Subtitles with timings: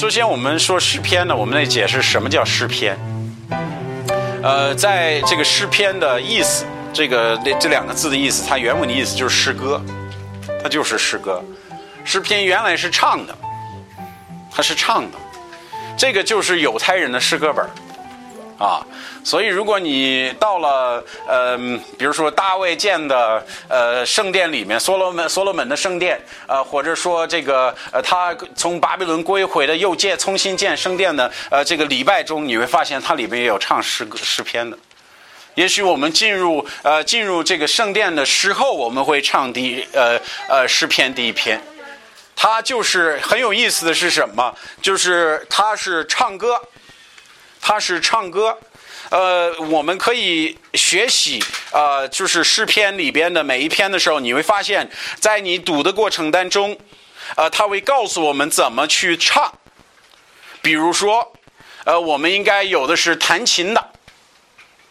[0.00, 2.98] 首先我们说诗篇呢，我们得解释什么叫诗篇。
[4.42, 9.78] 呃，在这个诗篇的意思，这个这两个字的意思，它原文的意思就是诗歌，
[10.62, 11.44] 它就是诗歌。
[12.02, 13.36] 诗篇原来是唱的，
[14.50, 15.18] 它是唱的，
[15.98, 17.70] 这个就是犹太人的诗歌本儿
[18.60, 18.86] 啊。
[19.24, 21.58] 所以，如果你到了呃，
[21.98, 34.78] 比如说大卫建的呃圣殿里面，所罗门所罗门的圣殿，呃，或者说这个呃他从巴比伦归回的又建重新建圣殿的呃这个礼拜中，你会发现它里面也有唱诗歌诗篇的。
[35.56, 40.16] 也许我们进入呃进入这个圣殿的时候，我们会唱第呃
[40.48, 41.60] 呃诗篇第一篇，
[42.36, 44.54] 它就是很有意思的是什么？
[44.80, 46.54] 就是它是唱歌，
[47.60, 48.58] 它是唱歌。
[49.10, 56.78] 呃，我们可以学习，呃，就是诗篇里边的每一篇的时候，你会发现在你读的过程当中，
[57.34, 59.52] 呃，他会告诉我们怎么去唱。
[60.62, 61.32] 比如说，
[61.84, 63.84] 呃，我们应该有的是弹琴的，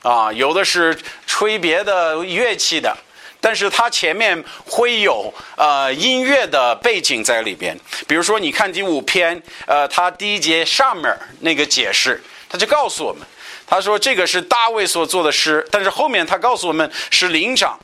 [0.01, 2.97] 啊，有的是吹别的乐器的，
[3.39, 7.79] 但是它前面会有呃音乐的背景在里边。
[8.05, 13.25] 比如说，你看第五篇，呃，它第一节上面那个解释，他就告诉我们。
[13.71, 17.79] 他说：“这个是大卫所做的诗，但是后面他告诉我们是灵长，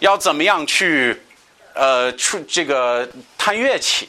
[0.00, 1.22] 要怎么样去，
[1.72, 4.08] 呃，出这个弹乐器，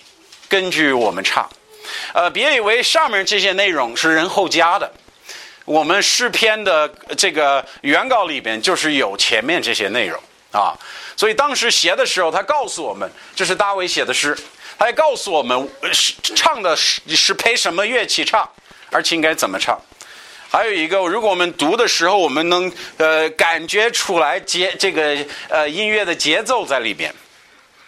[0.50, 1.48] 根据我们唱，
[2.12, 4.92] 呃，别以为上面这些内容是人后加的，
[5.64, 10.20] 我们诗篇的这个原稿里边就是有前面这些内容
[10.52, 10.74] 啊，
[11.16, 14.36] 所以当时写的时候，他告诉我们这是大卫写的诗，
[14.80, 18.50] 他还告诉我们是唱的是是配什么乐器唱，
[18.96, 19.78] 而且应该怎么唱。”
[20.48, 25.18] 还有一个，如果我们读的时候，我们能呃感觉出来节这个
[25.50, 27.14] 呃音乐的节奏在里边，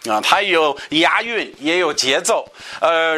[0.06, 2.46] 啊，它有押韵，也有节奏。
[2.80, 3.14] 呃，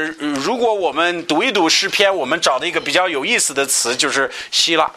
[0.46, 4.88] 如果我们读一读诗篇，我们找的一个比较有意思的词就是希腊。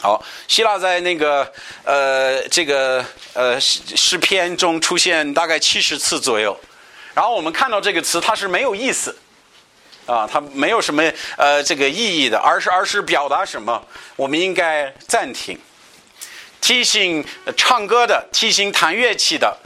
[0.00, 1.52] 好，希腊在那个
[1.84, 6.58] 呃这个呃诗篇中出现大概七十次左右，
[7.14, 9.16] 然后我们看到这个词，它是没有意思。
[10.06, 11.02] 啊，它没有什么
[11.36, 13.84] 呃这个意义的，而是而是表达什么？
[14.14, 15.58] 我们应该暂停，
[16.60, 17.24] 提醒
[17.56, 19.56] 唱歌的，提醒弹乐器的，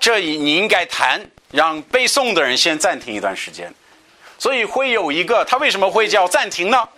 [0.00, 1.20] 这你应该弹，
[1.50, 3.72] 让背诵的人先暂停一段时间。
[4.38, 6.88] 所以会有一个，它为什么会叫暂停呢？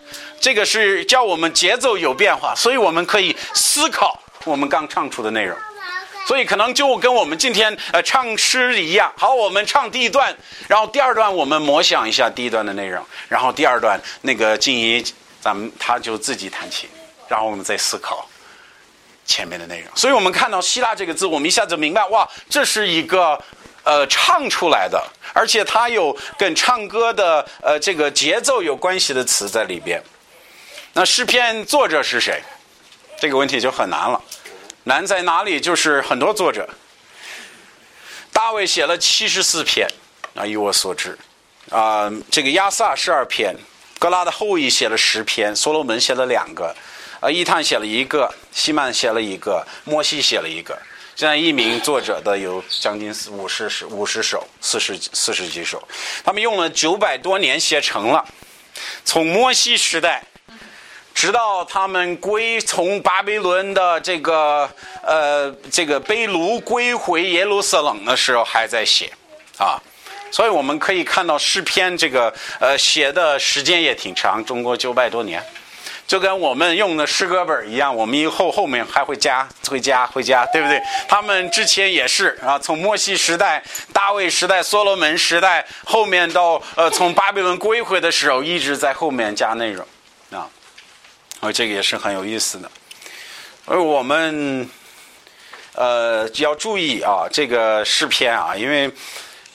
[0.40, 5.58] 这个是叫我们节奏有变化，所以我们可以思考我们刚唱出的内容。
[6.26, 10.34] 所以可能就跟我们今天呃唱诗一样，好，我们唱第一段，
[10.66, 15.04] 然后第二段我们默想一下第一段的内容，然后第二段那个静怡
[15.40, 16.88] 咱们他就自己弹琴，
[17.28, 18.26] 然后我们再思考
[19.26, 19.88] 前面的内容。
[19.94, 23.38] 所以我们看到希腊这个字，我们一下子明白，哇，这是一个
[23.82, 25.02] 呃唱出来的，
[25.34, 30.02] 而且它有跟唱歌的呃这个节奏有关系的词在里边。
[30.94, 32.40] 那诗篇作者是谁？
[33.18, 34.20] 这个问题就很难了。
[34.84, 35.58] 难在哪里？
[35.58, 36.68] 就是很多作者，
[38.32, 39.88] 大卫写了七十四篇，
[40.34, 41.18] 啊，以我所知，
[41.70, 43.56] 啊，这个亚萨十二篇，
[43.98, 46.74] 格拉的后裔写了十篇，所罗门写了两个，
[47.20, 50.78] 啊，伊坦写了一个，西曼写了一个，摩西写了一个，
[51.16, 55.82] 现在一名作者的有将近五十首，五十首，四十四十几首，
[56.22, 58.22] 他们用了九百多年写成了，
[59.02, 60.22] 从摩西时代。
[61.14, 64.68] 直到他们归从巴比伦的这个
[65.02, 69.10] 呃这个被掳归回耶路撒冷的时候还在写，
[69.56, 69.78] 啊，
[70.30, 75.42] 所以我们可以看到诗篇这个呃写的时间也挺长，中国九百多年，
[76.06, 80.82] 就跟我们用的诗歌本一样，我们以后后面还会加会加会加，对不对？
[81.08, 89.86] 他们之前也是啊，从摩西时代、大卫时代、所罗门时代，后面到呃从巴比伦归回的时候，一直在后面加内容。
[91.44, 92.70] 啊，这个也是很有意思的。
[93.66, 94.66] 而我们
[95.74, 98.90] 呃要注意啊，这个诗篇啊，因为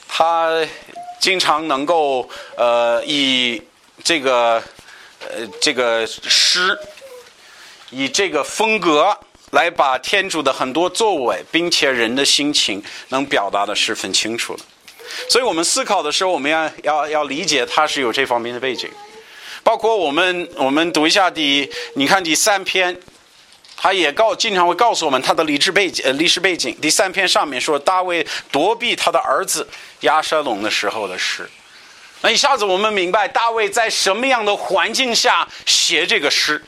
[0.07, 0.63] 它
[1.19, 3.59] 经常能够呃以
[4.03, 4.63] 这个
[5.19, 6.77] 呃这个诗
[7.89, 9.17] 以这个风格
[9.51, 14.59] 来把天主的很多作为，并且人的心情能表达的十分清楚了。
[15.27, 18.87] 所以我们思考的时候，我们要要要理解它是有这方面的背景。
[19.69, 22.99] 包括我们，我们读一下第，你看第三篇，
[23.77, 26.75] 他也告经常会告诉我们他的历史背景，呃，历史背景。
[26.81, 29.69] 第三篇上面说大卫躲避他的儿子
[29.99, 31.47] 亚沙龙的时候的诗，
[32.21, 36.59] 那一下子我们明白大卫在什么样的环境下写这个诗，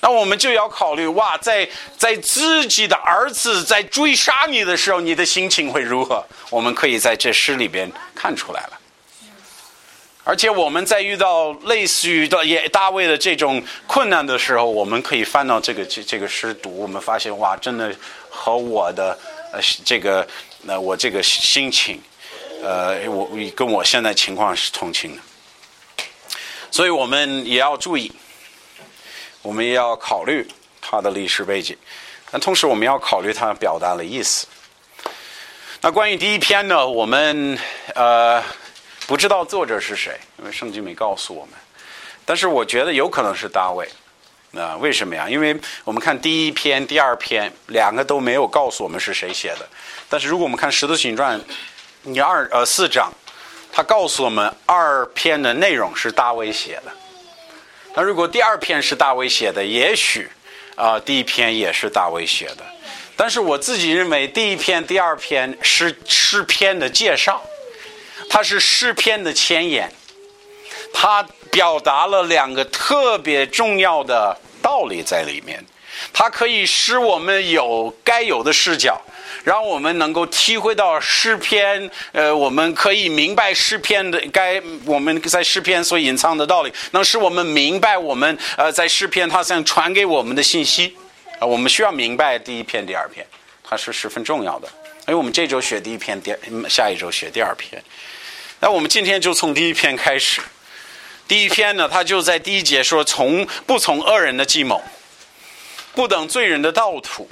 [0.00, 1.68] 那我们就要考虑哇，在
[1.98, 6.24] 在自己的儿子在追杀你的时候，你的心情会如何？
[6.48, 8.79] 我们可以在这诗里边看出来了。
[10.30, 17.92] 而且我们在遇到类似于的也大卫的这种困难的时候，我们可以翻到这个这这个诗读，我们发现哇，真的
[18.28, 19.18] 和我的
[19.52, 20.24] 呃这个
[20.68, 22.00] 呃我这个心情，
[22.62, 25.22] 呃我跟我现在情况是同情的，
[26.70, 28.12] 所以我们也要注意，
[29.42, 30.46] 我们也要考虑
[30.80, 31.76] 他的历史背景，
[32.30, 34.46] 但同时我们要考虑他表达的意思。
[35.80, 37.58] 那关于第一篇呢，我们
[37.96, 38.40] 呃。
[39.10, 41.54] 不知道作者是谁，因为圣经没告诉我们。
[42.24, 43.88] 但是我觉得有可能是大卫。
[44.52, 45.28] 那为什么呀？
[45.28, 49.68] 因为我们看第一篇、第二篇，两个都没有告诉我们是谁写的。
[50.08, 51.36] 但是如果我们看《使徒行传》，
[52.02, 53.12] 你二呃四章，
[53.72, 56.92] 他告诉我们二篇的内容是大卫写的。
[57.96, 60.30] 那如果第二篇是大卫写的，也许
[60.76, 62.64] 啊第一篇也是大卫写的。
[63.16, 67.42] 但是我自己认为，第一篇、第二篇是诗篇的介绍。
[68.32, 69.92] 它是诗篇的前言，
[70.94, 75.62] 它表达了两个特别重要的道理在里面，
[76.12, 79.02] 它可以使我们有该有的视角，
[79.42, 90.96] 让我们能够体会到诗篇，呃，我们可以明白诗篇的该我们在诗篇所隐藏的道理，能使我们明白我们呃在诗篇它想传给我们的信息，
[91.40, 93.26] 啊，我们需要明白第一篇、第二篇，
[93.64, 94.68] 它是十分重要的。
[95.10, 96.32] 因为我们这周学第一篇，第
[96.68, 97.82] 下一周学第二篇。
[98.60, 100.40] 那我们今天就从第一篇开始。
[101.26, 104.80] 第一篇呢，他就在第一节说：“从不从恶人的计谋，
[105.96, 107.28] 不等罪人的道途，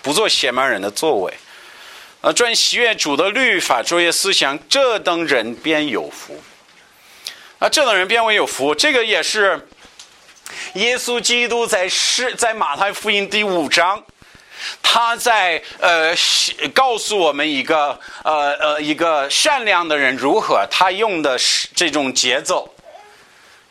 [0.00, 1.34] 不做邪蛮人的作为，
[2.22, 6.42] 啊，专喜悦主的律法，卓越思想，这等人便有福。”
[7.60, 8.74] 啊，这等人便为有福。
[8.74, 9.68] 这个也是
[10.74, 14.02] 耶稣基督在是在马太福音第五章。
[14.82, 16.14] 他在呃
[16.74, 22.74] 告诉我们一个呃呃一个善良的人如何，他用的是这种节奏。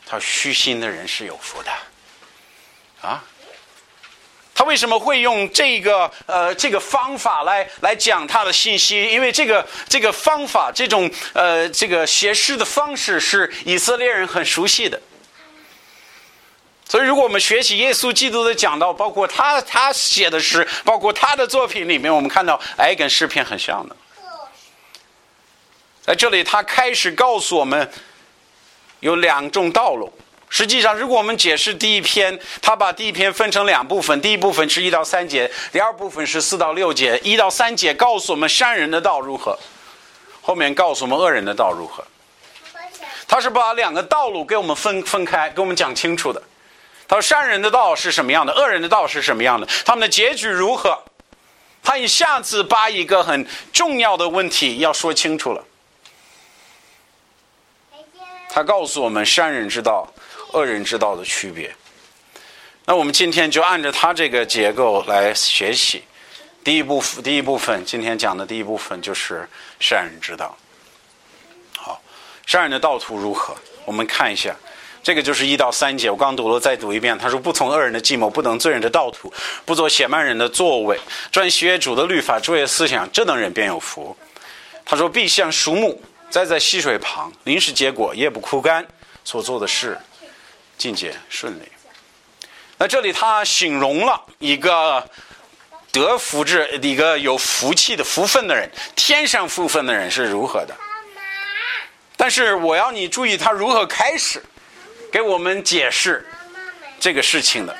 [0.06, 1.70] 他虚心的人是有福的，
[3.00, 3.22] 啊，
[4.52, 9.08] 他为什么会用这个呃这个方法来来讲他的信息？
[9.08, 15.00] 因为这个这个方法，这种呃这个写诗的方式是以色列人很熟悉的。
[16.90, 23.94] 所以，如果我们学习耶稣基督的讲道，包括他他写的诗，包括他的作品里面，我们看到，哎，跟诗篇很像的。
[26.02, 27.88] 在这里，他开始告诉我们
[28.98, 30.12] 有两种道路。
[30.48, 37.16] 实际上，如果我们解释第一篇，他把第一篇分成两部分，第一部分是一到三节，第二部分是四到六节。
[37.22, 39.56] 一到三节告诉我们善人的道如何，
[40.42, 42.04] 后面告诉我们恶人的道如何。
[43.28, 46.42] 他是把两个道路给我们分分开，给我们讲清楚的。
[47.10, 48.52] 他说：“善人的道是什么样的？
[48.52, 49.66] 恶人的道是什么样的？
[49.84, 50.96] 他们的结局如何？”
[51.82, 55.64] 他一下子把一个很重要的问题要说清楚了。
[58.48, 60.06] 他告诉我们善人之道、
[60.52, 61.74] 恶人之道的区别。
[62.84, 66.04] 那我们今天就按照他这个结构来学习。
[66.62, 69.48] 第一部分，第一部分，今天讲的第一部分就是
[69.80, 70.56] 善人之道。
[71.76, 72.00] 好，
[72.46, 73.56] 善人的道途如何？
[73.84, 74.54] 我们看一下。
[75.02, 77.16] 这个就是一到三节，我刚读了，再读一遍。
[77.16, 79.32] 他说：“不从恶人的计谋，不能罪人的道途，
[79.64, 81.00] 不做邪慢人的作为，
[81.32, 84.14] 专学主的律法，卓越思想，这等人便有福。”
[84.84, 88.86] 他说：“必像树木栽在溪水旁，临时结果，夜不枯干，
[89.24, 89.98] 所做的事
[90.76, 91.62] 境界顺利。”
[92.76, 95.02] 那这里他形容了一个
[95.90, 100.74] 得福之、一个有福气的福分的人，天上福分的人是如何的。
[102.18, 104.42] 但是我要你注意，他如何开始。
[105.10, 106.26] 给我们解释
[106.98, 107.76] 这个事情的，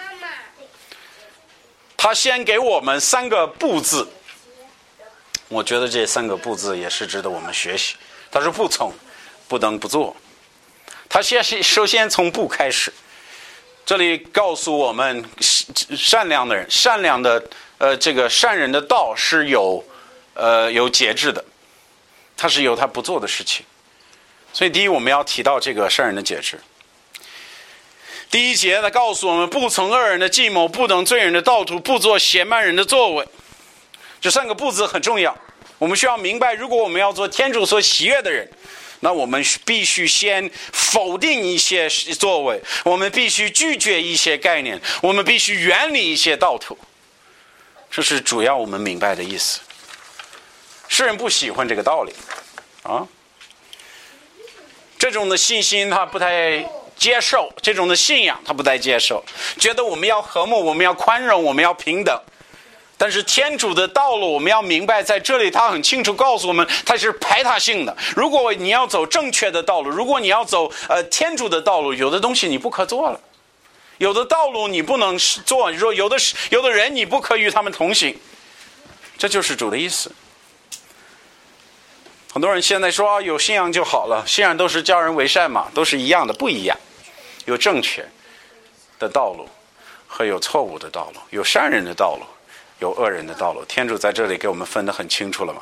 [1.96, 4.08] 他先给我们三个不字，
[5.48, 7.96] 我觉得这三个不字也是值得我们学习。
[8.30, 8.92] 他说：“不从，
[9.48, 10.16] 不能不做。”
[11.08, 12.92] 他先是首先从不开始，
[13.84, 17.44] 这里告诉我们善良的人，善良的
[17.78, 19.84] 呃这个善人的道是有
[20.34, 21.44] 呃有节制的，
[22.36, 23.66] 他是有他不做的事情。
[24.52, 26.58] 所以第一，我们要提到这个善人的节制。
[28.30, 33.26] 第一节，他告诉我们：不从恶人的计谋，不等罪人的道途，不做邪慢人的作为。
[34.20, 35.36] 这三个“不”字很重要。
[35.78, 38.48] 我们需要明白，如果我们要做天主所喜悦的人，
[39.00, 46.78] 那我们必须先否定一些作为，我们必须拒绝一些概念，我们必须远离一些道途。
[47.90, 49.58] 这是主要我们明白的意思。
[50.86, 52.12] 世人不喜欢这个道理，
[52.84, 53.08] 啊，
[54.96, 56.64] 这种的信心他不太。
[57.00, 59.24] 接受这种的信仰，他不再接受，
[59.58, 62.20] 觉得我们要和睦，我们要宽容，我们要平等。
[62.98, 67.96] 但是天主的道路，我们要明白，在这里他很清楚告诉我们，它是排他性的。
[68.14, 73.18] 如果你要走正确的道路，如果你要走呃天主的道路，有的东西你不可做了，
[73.96, 78.14] 有的道路你不能做，你说有的是有的人你不可与他们同行，
[79.16, 80.12] 这就是主的意思。
[82.32, 86.78] 很多人现在说有信仰就好了，信仰都是教人为善嘛，都是一样的，不一样，
[87.50, 88.02] 有正确
[88.98, 89.46] 的道路
[90.06, 92.24] 和有错误的道路，有善人的道路。
[92.78, 95.60] 有恶人的道路，天主在这里给我们分得很清楚了嘛？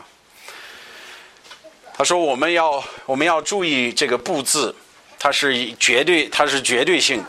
[1.93, 4.73] 他说我们要我们要注意这个“不”字，
[5.19, 7.29] 它是绝对，它是绝对性的，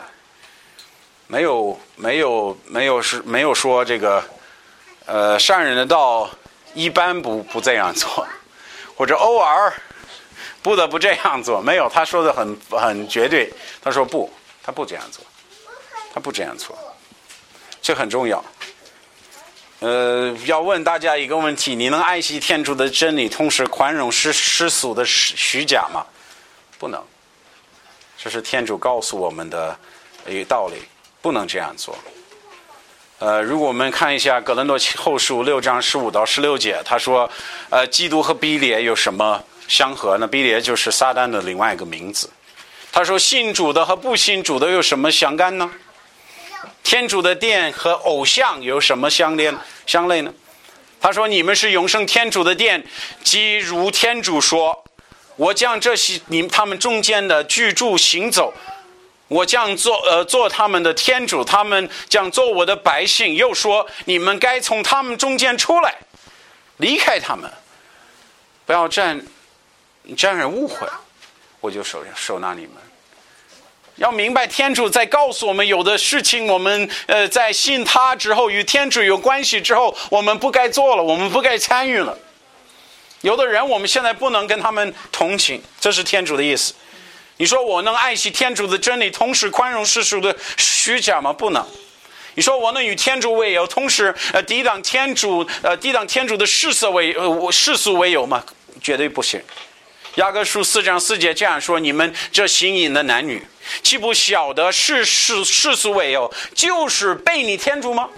[1.26, 4.22] 没有没有没有是没有说这个
[5.06, 6.30] 呃善人的道
[6.72, 8.24] 一般不不这样做，
[8.94, 9.72] 或者偶尔
[10.62, 13.52] 不得不这样做，没有，他说的很很绝对，
[13.82, 15.24] 他说不，他不这样做，
[16.12, 16.76] 他不这样做，
[17.80, 18.44] 这很重要。
[19.80, 26.04] 呃，要问大家一个问题：你能爱惜天主的真理，同时宽容世世俗的虚假吗？
[26.78, 27.02] 不能。
[28.18, 29.74] 这是天主告诉我们的
[30.26, 30.82] 一个道理，
[31.22, 31.96] 不能这样做。
[33.18, 37.30] 呃，如果我们看一下《格伦诺后书》六章十五到十六节，他说
[37.70, 40.26] ：“呃，基督和比列有什么相合呢？
[40.26, 42.28] 比列就是撒旦的另外一个名字。”
[42.92, 45.70] 他说：“信主的和不信主的有什么相干呢？”
[46.82, 49.56] 天主的殿和偶像有什么相连
[49.86, 50.34] 相类呢？
[51.00, 52.84] 他说：“你们是永生天主的殿，
[53.22, 54.84] 即如天主说，
[55.36, 58.52] 我将这些你他们中间的居住行走，
[59.28, 63.36] 我将做呃做他们的天主，他们将做我的百姓。
[63.36, 65.94] 又说，你们该从他们中间出来，
[66.78, 67.50] 离开他们，
[68.66, 69.22] 不要占
[70.16, 70.86] 沾染误会，
[71.60, 72.72] 我就收收纳你们。”
[73.96, 82.16] 要明白，天主在告诉我们，有的事情我们呃在信他之后，与天主有关系之后，我们不该做了，我们不该参与了。
[83.20, 86.72] 有的人，我们现在不能跟他们同情，这是天主的意思。
[87.36, 91.30] 你说我能爱惜天主的真理，同时宽容世俗的虚假吗？
[91.30, 91.62] 不能。
[92.36, 98.42] 你说我能与天主为友，同时呃抵挡天主呃抵挡天主的世色为呃世俗为友吗？
[98.80, 99.38] 绝对不行。
[100.16, 103.46] 雅各书四章四节这样说：你们这行淫的男女。
[103.82, 108.10] 岂不晓得世世世俗为有，就是背你天主吗？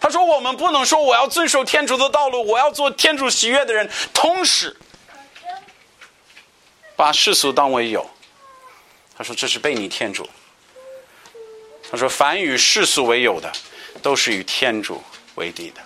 [0.00, 4.76] 他说：“我们不能说我要遵守天主的道路，我要做天主喜悦的人，同时
[6.96, 8.08] 把世俗当为友。”
[9.16, 10.28] 他说：“这是背你天主。”
[11.90, 13.52] 他说：“凡与世俗为友的，
[14.02, 15.02] 都是与天主
[15.36, 15.80] 为敌的。”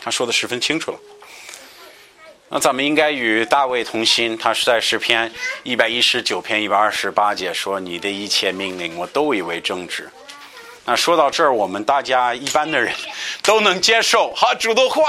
[0.00, 0.98] 他说的十分清楚了。
[2.54, 4.36] 那咱们应该与大卫同心。
[4.36, 5.32] 他是在诗篇
[5.62, 10.10] 一百一十九篇一百二十八节说：“你的一切命令，我都以为正直。”
[10.84, 12.94] 那说到这儿，我们大家一般的人
[13.42, 14.34] 都能接受。
[14.34, 15.02] 好，主的话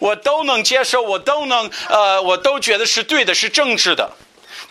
[0.00, 4.10] 我都能接受，我都能呃，我都觉得是对的，是正直的。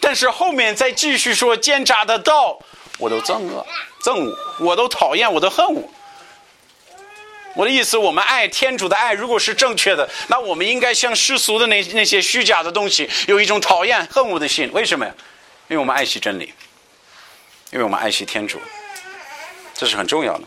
[0.02, 2.60] 但是后面再继续说奸诈的道，
[2.98, 3.66] 我都憎恶、
[4.04, 5.90] 憎恶，我都讨厌，我都恨我。
[7.56, 14.70] 我的意思，我们爱天主的爱，如果是正确的，那我们应该像世俗的那那些虚假的东西，有一种讨厌、恨恶的心。
[14.72, 15.14] 为什么呀？
[15.68, 16.54] 因为我们爱惜真理，
[17.72, 18.60] 因为我们爱惜天主，
[19.74, 20.44] 这是很重要的。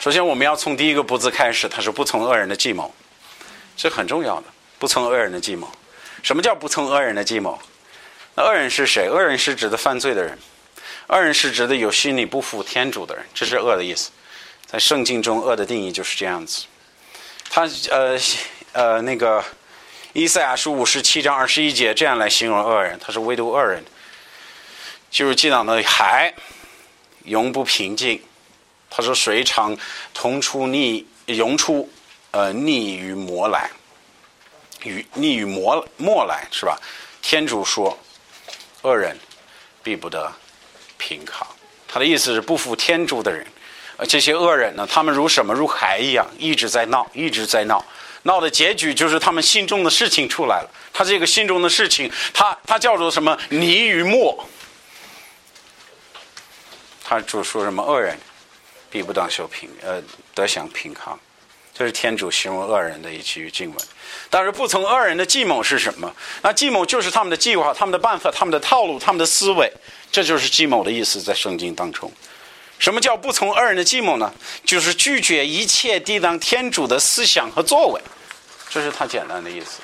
[0.00, 2.92] 首先，我们要从第一个“不”字开始，他说不从恶人的计谋，
[3.76, 4.44] 这很重要的。
[4.78, 5.68] 不从恶人的计谋，
[6.22, 7.58] 什么叫不从恶人的计谋？
[8.34, 9.10] 那恶人是谁？
[9.10, 10.38] 恶人是指的犯罪的人，
[11.08, 14.10] 恶人是指的有心里不服天主的人，这是恶的意思。
[14.70, 16.66] 在圣经中，恶的定义就是这样子。
[17.48, 18.18] 他呃
[18.72, 19.42] 呃那个
[20.12, 23.82] 以赛亚书五十七章二十一节这样来形容恶人，他说唯独恶人，
[25.10, 26.34] 就是激荡的海，
[27.24, 28.22] 永不平静。
[28.90, 29.74] 他说水常
[30.12, 31.90] 同出逆涌出，
[32.32, 33.70] 呃逆于魔来，
[34.84, 36.78] 与逆于魔魔来是吧？
[37.22, 37.98] 天主说，
[38.82, 39.18] 恶人
[39.82, 40.30] 必不得
[40.98, 41.46] 平康。
[41.86, 43.46] 他的意思是不服天主的人。
[44.06, 44.86] 这些恶人呢？
[44.90, 45.52] 他们如什么？
[45.52, 47.84] 如海一样，一直在闹，一直在闹。
[48.24, 50.70] 闹的结局就是他们心中的事情出来了。
[50.92, 53.36] 他这个心中的事情，他他叫做什么？
[53.48, 54.46] 泥与墨。
[57.02, 57.82] 他就说什么？
[57.82, 58.18] 恶人
[58.90, 60.02] 必不当修平，呃，
[60.34, 61.18] 得享平康。
[61.72, 63.78] 这是天主形容恶人的一句经文。
[64.28, 66.12] 但是不从恶人的计谋是什么？
[66.42, 69.72] 那计谋就是他们的计划、他们的办法、他们的套路、他们的思维。
[70.10, 72.12] 这就是计谋的意思，在圣经当中。
[72.78, 74.32] 什么叫不从恶人的计谋呢？
[74.64, 78.00] 就是拒绝一切抵挡天主的思想和作为，
[78.70, 79.80] 这是他简单的意思。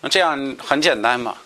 [0.00, 1.36] 那这样很简单嘛？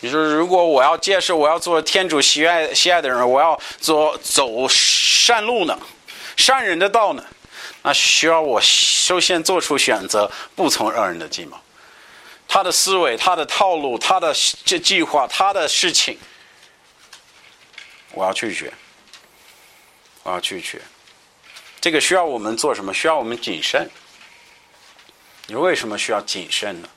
[0.00, 5.76] 你说，如果我要接受，我要做天主喜爱喜爱的人，我要做走善路呢，
[6.36, 7.24] 善人的道呢，
[7.82, 11.58] 那需要我首先做出选择，不从恶人的计谋，
[12.56, 14.34] 他的思维、他的套路、他的
[14.64, 16.16] 这计划、他的事情，
[18.12, 18.72] 我要拒绝，
[20.22, 20.80] 我要拒绝。
[21.82, 22.94] 这个需要我们做什么？
[22.94, 23.90] 需要我们谨慎。
[25.48, 26.88] 你为什么需要谨慎呢？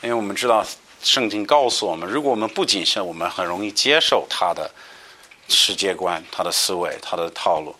[0.00, 0.64] 因为我们知道。
[1.02, 4.68] 圣经告诉我们，如果我们不谨慎，我们很容易接受他的
[5.46, 7.76] 世界观、他的思维、他的套路、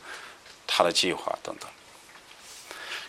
[0.66, 1.68] 他的计划等等。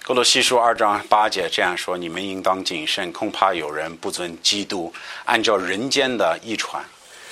[0.08, 4.94] 哥罗西书二章八节这样说：“你们应当谨慎，恐怕有人不尊基督，
[5.26, 6.82] 按照人间的遗传，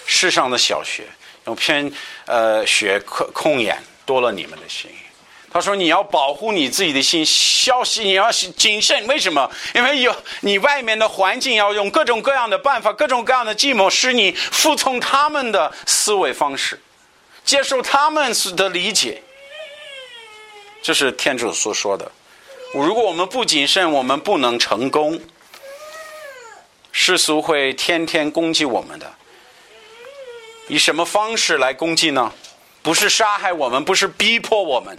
[0.06, 1.06] 世上的小学
[1.46, 1.90] 用偏
[2.26, 4.92] 呃学控控眼，多了你们的心。”
[5.50, 9.08] 他说：“你要保护你自己的心，消息你要谨慎。
[9.08, 9.50] 为什么？
[9.74, 16.78] 因为有你外面的环境要用各种各样的办法、各种各样的计谋，使你服从他们的思维方式，
[17.46, 19.24] 接受他们的理解。
[20.84, 22.12] 这是天主所说的。
[22.84, 25.22] 如果我们不谨慎，我们不能成功。
[26.92, 29.14] 世俗会天天攻击我们的，
[30.68, 32.32] 以什么方式来攻击呢？
[32.82, 34.98] 不是杀害我们，不是逼迫我们。”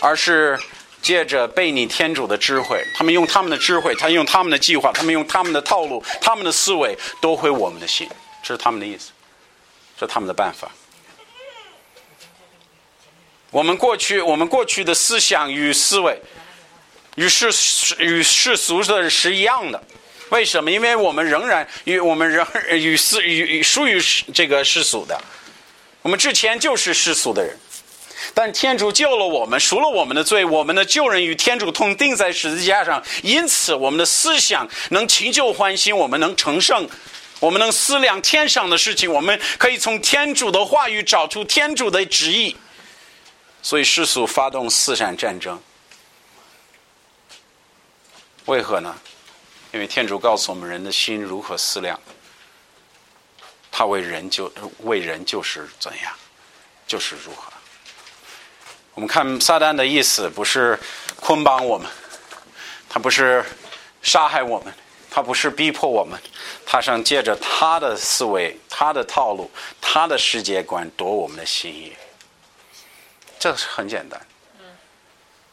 [0.00, 0.56] 而是
[1.02, 8.08] 借着背逆天主的智慧，他们用他们的智慧，他用他们的计划，他们用他们的套路，他们的思维夺回我们的心，
[8.44, 9.10] 这是他们的意思，
[9.98, 10.70] 这是他们的办法。
[13.50, 16.20] 我们过去，我们过去的思想与思维
[17.18, 17.50] 与世
[17.98, 19.82] 与世俗的是一样的，
[20.30, 20.70] 为什么？
[20.70, 24.00] 因为我们仍然与我们仍与世与与属于
[24.32, 25.20] 这个世俗的，
[26.02, 27.58] 我们之前就是世俗的人。
[28.34, 36.88] 但天主救了我们，赎了我们的罪，我们的救人与天主同钉在十字架上，因此我们的思想能祈救欢心，我们能成圣，
[37.40, 42.56] 我们能思量天上的事情，我们可以从天主的话语找出天主的旨意。
[43.60, 45.60] 所以世俗发动四闪战争，
[48.48, 48.98] 为何呢？
[49.72, 52.00] 因为天主告诉我们人的心如何思量，
[53.70, 54.50] 他为人就
[54.84, 56.14] 为人就是怎样，
[56.86, 57.52] 就是如何。
[58.94, 60.78] 我们看撒旦的意思，不是
[61.20, 61.86] 捆绑我们，
[62.88, 63.44] 他不是
[64.00, 64.72] 杀害我们，
[65.10, 66.18] 他不是逼迫我们，
[66.64, 71.92] 他想借着他的思维、他的套路、他的世界观夺我们的心意。
[73.38, 74.18] 这是很简单。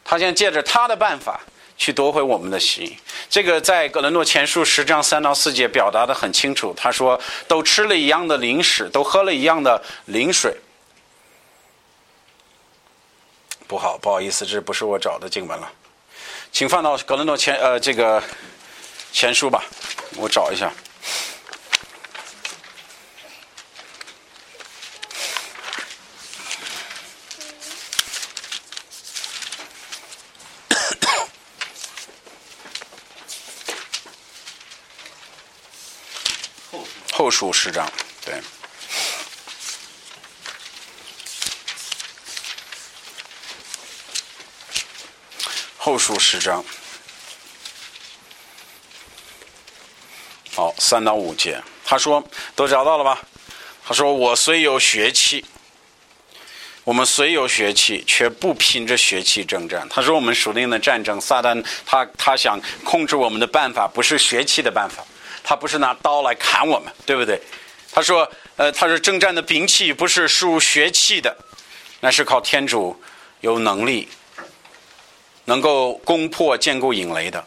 [0.02, 1.42] 他想借着他的办法
[1.76, 2.96] 去夺回我们的心。
[3.28, 6.74] 这个在格伦诺前书十章三到四节表达的很清楚。
[6.76, 10.56] 他说：“都吃了一样的零食，都喝了一样的灵水。”
[13.68, 15.70] 不好，不好意思，这不是我找的经文了，
[16.52, 18.22] 请放到格伦诺前呃这个
[19.12, 19.64] 前书吧，
[20.16, 20.72] 我找一下。
[37.38, 37.86] 数十章，
[38.24, 38.40] 对。
[45.76, 46.64] 后书十章，
[50.54, 53.20] 好，三到五节，他说都找到了吧？
[53.84, 55.44] 他说我虽有血气，
[56.84, 59.86] 我们虽有血气，却不凭着血气征战。
[59.90, 65.04] 他说我们属灵的战争，撒旦他他想控制我们的办法不是血气的办法，
[65.48, 67.40] 他不是拿刀来砍我们，对不对？
[67.92, 71.36] 他说，呃，他说征战的兵器不是属血气的，
[72.00, 73.00] 那是靠天主
[73.42, 74.08] 有能力。
[75.48, 77.44] 能够攻破坚固引雷的，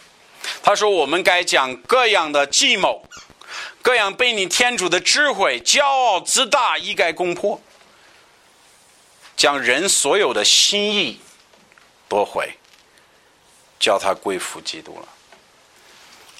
[0.63, 3.03] 他说：“我们该讲各样的计谋，
[3.81, 7.61] 各样被你天主的智慧、骄傲自大一概攻破，
[9.35, 11.19] 将人所有的心意
[12.07, 12.53] 夺回，
[13.77, 15.07] 叫他归服基督了。”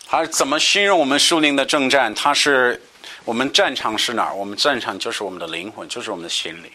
[0.09, 2.11] 他怎么形容我们树林的征战？
[2.15, 2.81] 他是
[3.23, 4.33] 我们战场是哪儿？
[4.33, 6.71] 我们战场就是我们的灵魂，就是我们的心灵。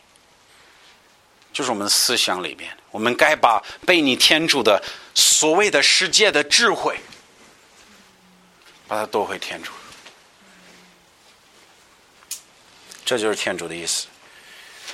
[1.53, 4.81] 就是我们的思想里边，我们该把被你天主的
[5.15, 6.97] 所谓的世界的智慧，
[8.87, 9.73] 把它夺回天主。
[13.05, 14.07] 这就是天主的意思。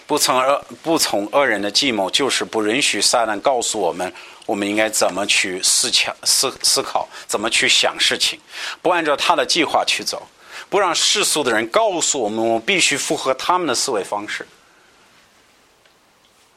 [0.07, 4.13] 不从恶不从恶人的计谋，就是不允许撒旦告诉我们，
[4.51, 8.41] 我们应该怎么去思想、思思考，怎么去想事情，
[8.83, 10.27] 不按照他的计划去走，
[10.69, 14.45] 不让世俗的人告诉我们，我必须符合他们的思维方式。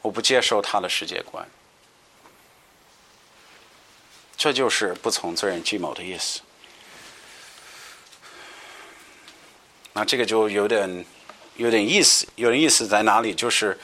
[0.02, 1.48] 我不接受他的世界观，
[4.36, 6.40] 这就是不从罪人计谋的意思。
[9.92, 11.06] 那这个就有点
[11.58, 13.32] 有点意思，有点意思在哪里？
[13.32, 13.78] 就是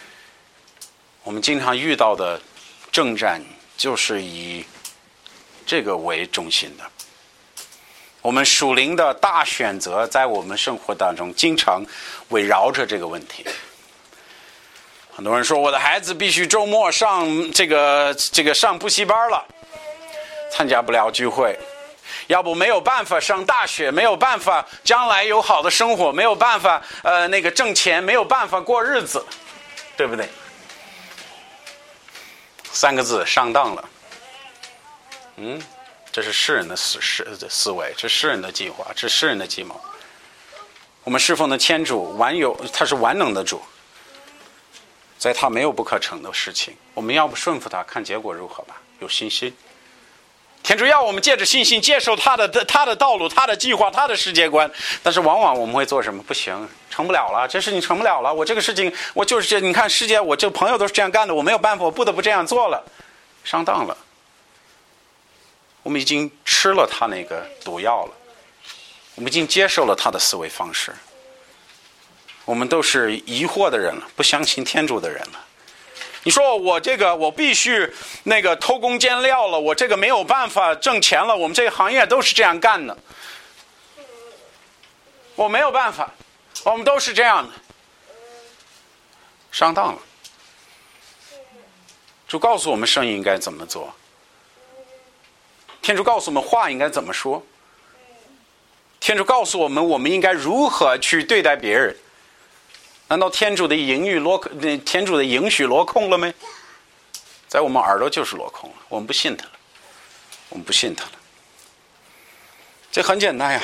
[1.23, 2.43] 我们经常遇到的
[2.91, 3.41] 正战，
[3.81, 4.63] 就是以
[5.65, 6.85] 这个为中心的。
[8.21, 11.83] 我们属灵的大选择，在我们生活当中，经常
[12.29, 13.43] 围绕着这个问题。
[15.11, 19.43] 很多人说，我的孩子必须周末上这个这个上补习班了，
[20.53, 21.59] 参加不了聚会，
[22.27, 29.25] 要不没有办法上大学，没有办法将来有好的生活，没有办法呃那个挣钱，没有办法过日子，
[29.97, 30.29] 对不对？
[32.73, 33.89] 三个字，上当了。
[35.37, 35.61] 嗯。
[36.13, 39.81] 这是世人的思思思维，这是世人的计划，这是世人的计谋。
[41.05, 43.63] 我们侍奉的天主完有，他是完能的主，
[45.17, 46.77] 在他没有不可成的事情。
[46.95, 48.83] 我们要不顺服他，看结果如何吧。
[48.99, 49.57] 有信心，
[50.65, 54.69] 天主要我们借着信心接受他的他的道路、他的计划、他的世界观。
[55.05, 56.21] 但是往往我们会做什么？
[56.25, 56.69] 不行，
[57.01, 58.33] 成不了了，这事情成不了了。
[58.33, 59.59] 我这个事情，我就是这。
[59.59, 62.85] 你看世界，我这朋友都是这样干的，我没有办法，我不得不这样做了，
[63.43, 63.97] 上当了。
[65.83, 68.13] 我们已经吃了他那个毒药了，
[69.15, 70.95] 我们已经接受了他的思维方式。
[72.45, 75.41] 我们都是疑惑的人了，不相信天主的人了。
[76.25, 77.91] 你说我这个我必须
[78.25, 81.35] 那个偷工减料了，我这个没有办法挣钱了。
[81.35, 82.95] 我们这个行业都是这样干的，
[85.35, 86.13] 我没有办法，
[86.65, 87.53] 我们都是这样的，
[89.51, 89.99] 上当了。
[92.29, 93.93] 就告诉我们生意应该怎么做。
[95.83, 97.45] 天主告诉我们话应该怎么说？
[99.01, 101.97] 天主告诉我们我们应该如何去对待别人？
[103.09, 104.39] 难道天主的盈余落？
[104.85, 106.33] 天主的允许落空了没？
[107.49, 109.53] 在我们耳朵就是落空了，我们不信他了，
[110.51, 111.13] 我们不信他了。
[112.93, 113.63] 这很简单呀，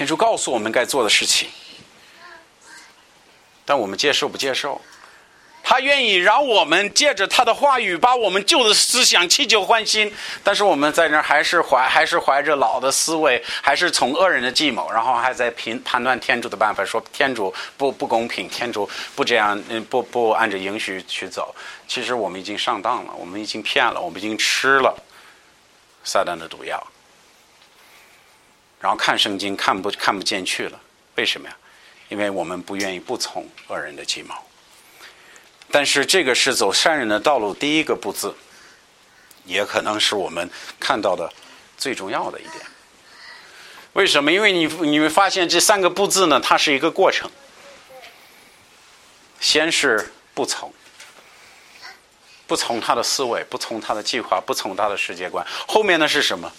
[0.00, 1.46] 天主告诉我们该做的事情，
[3.66, 4.80] 但我们接受不接受？
[5.62, 10.10] 他愿意让我们借着他的话语，把我们旧的思想弃旧换新，
[10.42, 21.54] 但是我们在那还是怀，还是怀着老的思维，还是从恶人的计谋，然后还在评判断天主的办法，说天主不不公平，天主不这样，嗯，不不按着允许去走。
[21.86, 24.96] 其实我们已经上当了，我们已经骗了，我们已经吃了
[26.02, 26.82] 撒旦的毒药，
[28.80, 30.80] 然后看圣经看不看不进去了，
[31.16, 31.56] 为什么呀？
[32.08, 34.34] 因为我们不愿意不从恶人的计谋。
[35.70, 38.34] 但是这个是走善人的道路第一个步字，
[39.44, 41.30] 也可能是我们看到的
[41.76, 42.56] 最重要的一点。
[43.92, 44.32] 为什么？
[44.32, 47.30] 因为你你会发现这三个步字呢，它是一个过程。
[49.40, 50.72] 先是不从，
[52.46, 55.46] 不从他的思维，不从他的计划，不从他的世界观。
[55.68, 56.50] 后面呢是什么？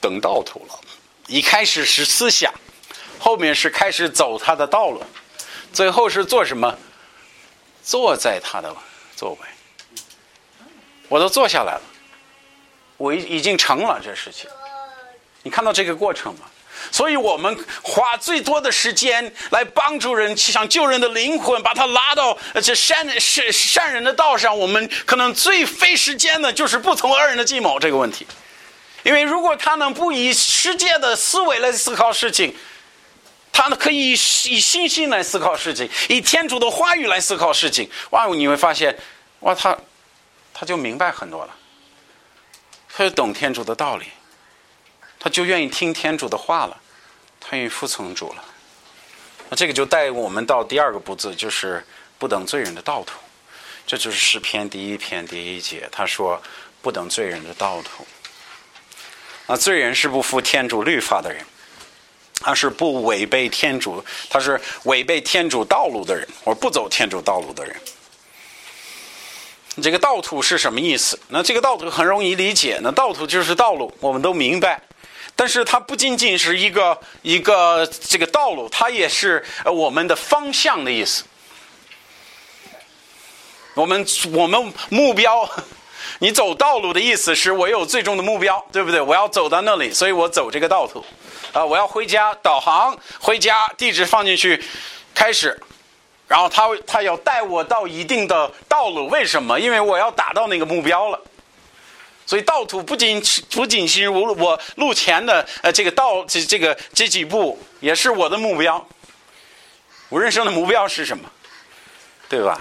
[0.00, 0.80] 等道途了。
[1.28, 2.52] 一开始是思想，
[3.18, 5.02] 后面是开始走他的道路，
[5.72, 6.76] 最后是做什么？
[7.82, 8.74] 坐在他的
[9.14, 9.38] 座位，
[11.08, 11.82] 我都坐下来了，
[12.96, 14.50] 我已已经成了这事情。
[15.42, 16.46] 你看到这个过程吗？
[16.90, 24.56] 所以我们花最多的时间来帮助人，去想救人的灵魂，把他拉到这善善善人的道上。
[24.56, 28.26] 我们可能最费时间的就是不从恶人的计谋这个问题，
[29.02, 32.54] 因为如果他能不以世界的思维来思考事情。
[33.50, 37.90] 他呢可以以信心来思考事情，以天主的话语来思考事情。
[38.10, 38.96] 哇，你会发现，
[39.40, 39.76] 哇，他
[40.54, 41.52] 他就明白很多了，
[42.88, 44.06] 他就懂天主的道理，
[45.18, 46.80] 他就愿意听天主的话了，
[47.40, 48.44] 他愿意服从主了。
[49.48, 51.84] 那这个就带我们到第二个步骤，就是
[52.16, 53.18] 不等罪人的道途。
[53.84, 56.40] 这就是诗篇第一篇第一节，他说
[56.80, 58.06] 不等罪人的道途。
[59.48, 61.44] 啊罪人是不服天主律法的人。
[62.40, 67.74] 他是不违背天主，他是违背天主道路的人，或不走天主道路的人。
[69.82, 71.18] 这个道途是什么意思？
[71.28, 74.80] 那这个道途很容易理解，那道途就是道路，我们都明白。
[75.34, 81.24] 但是它不仅仅是一个一个这个道路，它也是我们的方向的意思。
[83.74, 85.48] 我们我们目标，
[86.18, 89.00] 你走道路的意思是我有最终的目标，对不对？
[89.00, 91.04] 我要走到那里，所以我走这个道途。
[91.52, 94.62] 啊，我要回家，导航回家，地址放进去，
[95.14, 95.58] 开始，
[96.26, 99.58] 然后他他要带我到一定的道路，为什么？
[99.58, 101.20] 因为我要达到那个目标了。
[102.26, 108.86] 所以道途不仅不仅是我我路前的呃这个道这这个这几步，也是我的目标。
[110.10, 111.30] 我人生的目标是什么？
[112.28, 112.60] 对吧？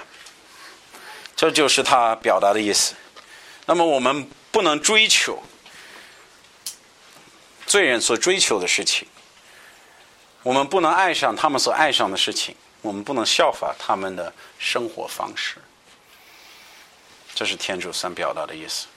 [1.36, 2.96] 这就是他表达的意思。
[3.68, 5.44] 那么我们不能追求。
[7.68, 9.06] 罪人所追求的事情，
[10.42, 15.58] 我们不能爱上他们所爱上的事情，我们不能效法他们的生活方式。
[17.36, 18.88] 这是天主想表达的意思。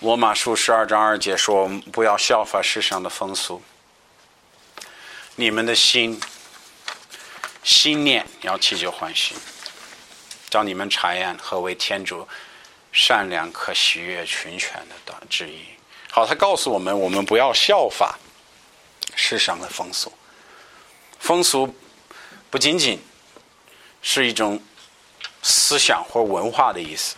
[0.00, 3.62] 罗马书十二章二节说：“不要效法世上的风俗，
[5.36, 6.18] 你们的心
[7.62, 9.34] 心念要祈求欢喜，
[10.48, 12.26] 叫你们查验何为天主
[12.94, 15.66] 善良、可喜悦、群全的之一。”
[16.10, 18.18] 好，他告诉我们，我们不要效法
[19.14, 20.10] 世上的风俗。
[21.18, 21.74] 风俗
[22.48, 23.02] 不仅仅
[24.00, 24.62] 是一种
[25.42, 27.16] 思想或文化的意思。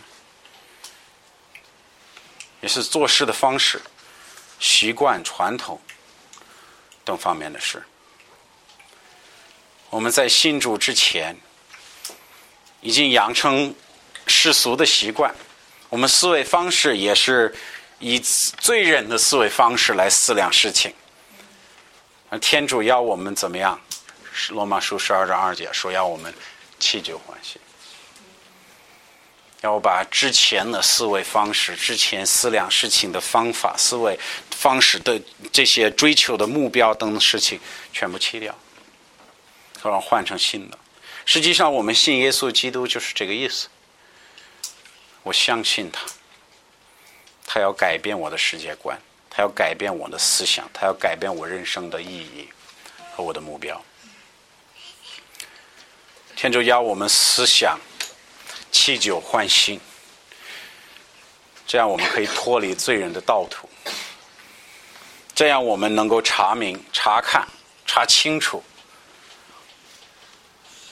[2.59, 3.79] 也是做事的方式、
[4.59, 5.79] 习惯、传统
[7.05, 7.83] 等方面的事。
[9.91, 11.37] 我们在信主之前，
[12.81, 13.73] 已经养成
[14.25, 15.33] 世俗的习惯，
[15.89, 17.53] 我们思维方式也是
[17.99, 20.93] 以罪人的思维方式来思量事情。
[22.29, 23.79] 而天主要我们怎么样？
[24.49, 26.33] 罗马书十二章二节说要我们
[26.77, 27.59] 弃旧换新。
[29.61, 34.17] 要把之前的思维方式、之前思量事情的方法、思维
[34.51, 35.19] 方式的
[35.51, 37.59] 这些追求的目标等等事情
[37.91, 38.53] 全部弃掉，
[39.81, 40.77] 然后换成新的。
[41.25, 43.67] 实际上，我们信耶稣基督就是这个意思。
[45.27, 46.05] 我相信他，
[47.45, 48.97] 他要改变我的世界观，
[49.29, 52.47] 他要改变我的思想，他要改变我人生的意义
[53.13, 53.83] 和我的目标。
[56.37, 57.77] 天主要我们思想。
[58.69, 59.79] 弃旧换新，
[61.65, 63.67] 这样我们可以脱离罪人的道途。
[65.33, 67.47] 这样我们能够查明、查看、
[67.85, 68.63] 查清楚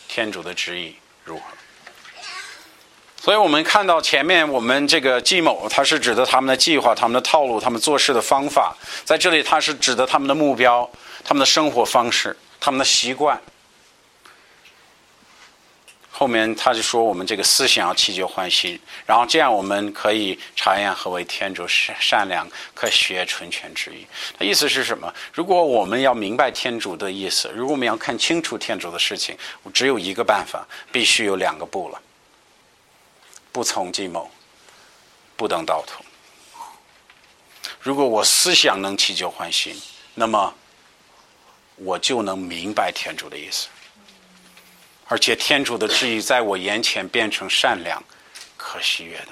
[0.07, 1.43] 天主的旨意如何。
[3.25, 8.77] 所以我们看到前面我们这个计谋，它是指的他们的计划、他们的套路、他们做事的方法。
[9.03, 10.87] 在这里，它是指的他们的目标、
[11.23, 13.41] 他们的生活方式、他们的习惯。
[16.11, 24.05] 后面他就说我们这个思想要祈求欢喜，然后这样我们可以查验何为天主善善良可学纯全之意。
[24.37, 25.11] 他意思是什么？
[25.33, 31.99] 如果我们要明白天主的意思，如果我们要看清楚天主的事情，我只有一个办法，必须有两个不了：
[33.55, 34.29] 不从计谋，
[35.37, 36.03] 不等道途。
[37.79, 39.81] 如果我思想能祈求欢喜，
[40.13, 40.53] 那么
[41.77, 43.69] 我就能明白天主的意思。
[45.07, 48.03] 而且天主的旨意在我眼前变成善良、
[48.57, 49.29] 可喜悦的，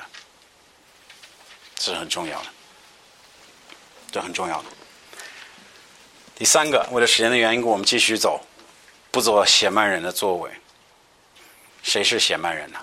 [1.76, 2.46] 这是很重要的，
[4.10, 4.70] 这很重要的。
[6.34, 8.40] 第三个，为了时间的原因，我们继续走，
[9.12, 10.50] 不做邪蛮人的作为。
[11.82, 12.80] 谁是邪蛮人呢？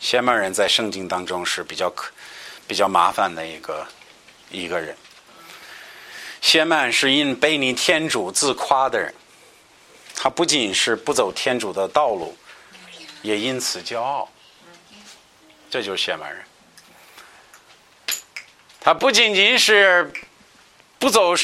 [0.00, 2.12] 邪蛮人在圣经当中是比较可、
[2.66, 3.86] 比较麻烦的一个
[4.50, 4.96] 一个人。
[6.40, 9.14] 邪蛮是因背逆天主自夸的人。
[10.20, 12.36] 他不仅是不走天主的道路，
[13.22, 14.28] 也因此骄傲，
[15.70, 16.44] 这就是邪蛮人。
[18.80, 20.12] 他不仅仅是
[20.98, 21.34] 不走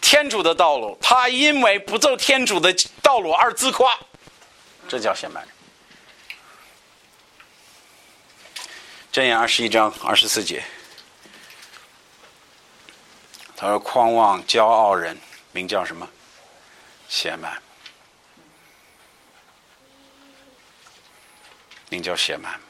[0.00, 3.98] 天主的道路，他因为不走天主的道路而自夸，
[4.88, 5.53] 这叫邪蛮人。
[9.14, 10.60] 箴言二十一章二十四节，
[13.54, 15.16] 他说：“狂妄骄傲人，
[15.52, 16.10] 名叫什么？”
[17.08, 17.56] 邪蛮，
[21.90, 22.60] 名叫邪蛮。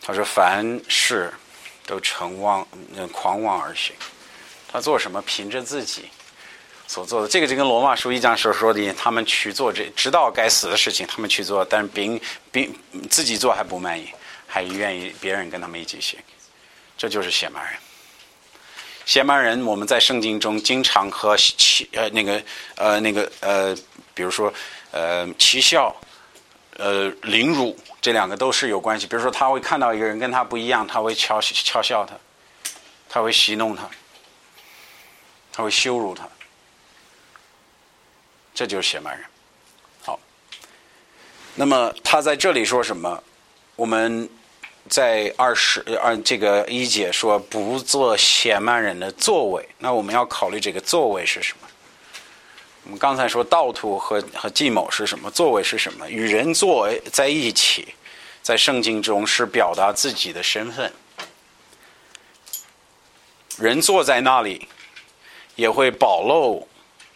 [0.00, 1.30] 他说：“凡事
[1.84, 2.66] 都成妄，
[3.12, 3.94] 狂妄而行。
[4.66, 6.08] 他做什么，凭着自己
[6.86, 7.28] 所做的。
[7.28, 12.18] 这个就跟罗马书一章所说的，他们去做这知道该死的事情，他们去做，但是并
[12.50, 12.74] 并
[13.10, 14.10] 自己做还不满意，
[14.52, 16.18] 还愿意别人跟他们一起行。
[16.98, 17.72] 这就是邪蛮人。”
[19.04, 22.40] 邪蛮人，我们在圣经中经常和奇呃那个
[22.76, 23.76] 呃那个呃，
[24.14, 24.52] 比如说
[24.92, 25.92] 呃奇笑、
[26.76, 29.08] 呃凌辱这两个都是有关系。
[29.08, 32.14] 比如说，他会看到一个人跟他不一样，他会嘲嘲笑他，
[33.08, 33.90] 他会戏弄他，
[35.52, 36.28] 他会羞辱他，
[38.54, 39.26] 这就是邪蛮人。
[40.04, 40.20] 好，
[41.56, 43.20] 那么他在这里说什么？
[43.74, 44.30] 我们。
[44.88, 51.68] 在二十二这个一姐说不做邪蛮人的作为，那我们要考虑这个作为是什么？
[52.84, 55.30] 我们刚才说道途和和计谋是什么？
[55.30, 56.10] 作为是什么？
[56.10, 57.94] 与人作为在一起，
[58.42, 60.92] 在圣经中是表达自己的身份。
[63.56, 64.66] 人坐在那里，
[65.54, 66.66] 也会暴露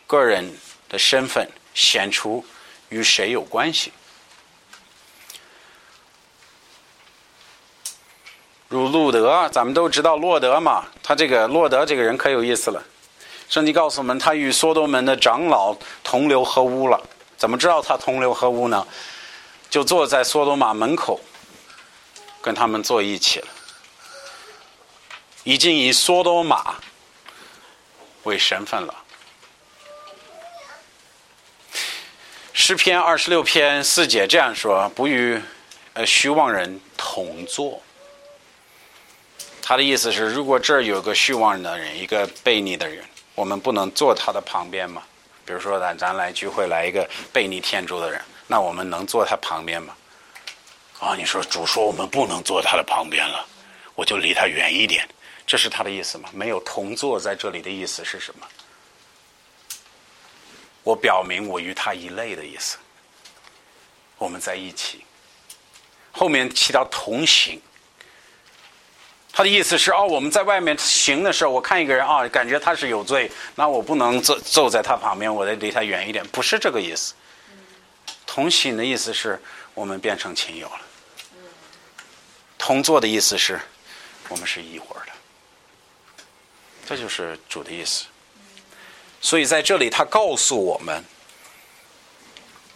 [0.07, 0.57] 个人
[0.89, 2.45] 的身份，显出
[2.89, 3.93] 与谁有关系。
[8.69, 12.83] 如路德，咱们都知道洛德嘛，他这个洛德这个人可有意思了。
[13.49, 17.01] 圣经告诉我们，他与所多门的长老同流合污了。
[17.37, 18.85] 怎么知道他同流合污呢？
[19.71, 21.21] 就坐在所多玛门口，
[22.41, 23.49] 跟他们坐一起了。
[25.45, 26.75] 已经以所多玛
[28.25, 28.95] 为身份了。
[32.53, 35.41] 诗篇二十六篇四节这样说：“不与
[35.93, 37.81] 呃虚妄人同坐。”
[39.69, 45.03] 他的意思是，如果这儿有个虚妄的人，一个悖逆的人，我们不能坐他的旁边吗？
[45.45, 49.93] 比如说，咱咱来聚会来一个悖逆天主的人，那我们能坐他旁边吗？
[51.01, 53.45] 啊，你说主说我们不能坐他的旁边了，
[53.97, 55.05] 我就离他远一点。
[55.45, 56.29] 这是他的意思吗？
[56.33, 58.47] 没有同坐在这里的意思是什么？
[60.85, 62.79] 我表明我与他一类的意思。
[64.17, 65.05] 我们在一起，
[66.13, 67.61] 后面提到同行，
[69.37, 76.27] 他的意思是哦，我们在外面行的时候，我看一个人啊，感觉他是有罪，那我不能坐坐在他旁边，我得离他远一点。
[76.29, 77.13] 不是这个意思。
[78.25, 79.39] 同行的意思是
[79.75, 80.81] 我们变成亲友了。
[82.57, 83.61] 同坐的意思是
[84.31, 85.13] 我们是一伙的。
[86.87, 88.07] 这就是主的意思，
[89.21, 91.05] 所以在这里他告诉我们，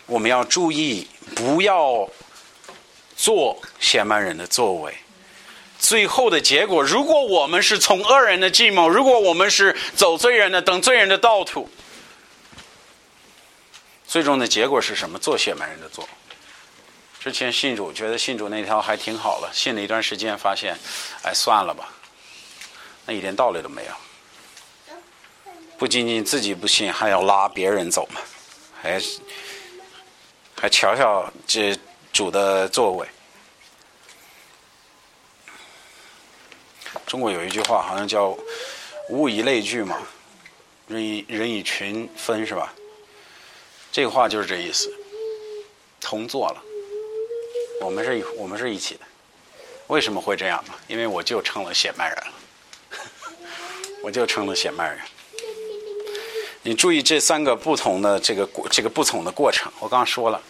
[0.05, 2.07] 我们要注意，不要
[3.16, 4.94] 做显曼人的作为。
[5.80, 11.68] 最后的结果，如果我们是从恶人的计谋，如果我们是走罪人的等罪人的道途，
[14.06, 15.18] 最终的结果是什么？
[15.18, 16.08] 做显曼人的做。
[17.18, 20.78] 之前信主觉得信主那条还挺好了，信了一段时间，发现，
[21.22, 21.92] 哎，算了吧。
[23.06, 24.94] 那一点道理都没有，
[25.78, 28.20] 不仅仅自己不信，还要拉别人走嘛，
[28.80, 29.00] 还
[30.60, 31.76] 还瞧瞧这
[32.12, 33.06] 主的作为。
[37.11, 38.38] 中国有一句话，好像叫
[39.11, 39.99] “物以类聚”嘛
[40.87, 42.73] ，“人以人以群分”是吧？
[43.90, 44.88] 这个话就是这意思，
[46.01, 46.62] 同坐了，
[47.81, 49.01] 我们是我们是一起的。
[49.88, 50.75] 为什么会这样呢？
[50.87, 52.33] 因为我就成了显曼人了。
[54.05, 55.01] 我就成了显迈人。
[56.62, 59.73] 你注意这三个不同的这个这个不同的过程。
[59.81, 60.40] 我刚刚说了，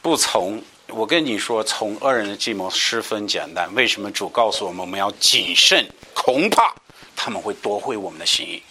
[0.00, 0.62] 不从。
[0.94, 3.72] 我跟你说，从恶人的计谋十分简单。
[3.74, 5.88] 为什么主告诉我们我们要谨慎？
[6.12, 6.74] 恐怕
[7.16, 8.62] 他们会夺回我们的心意。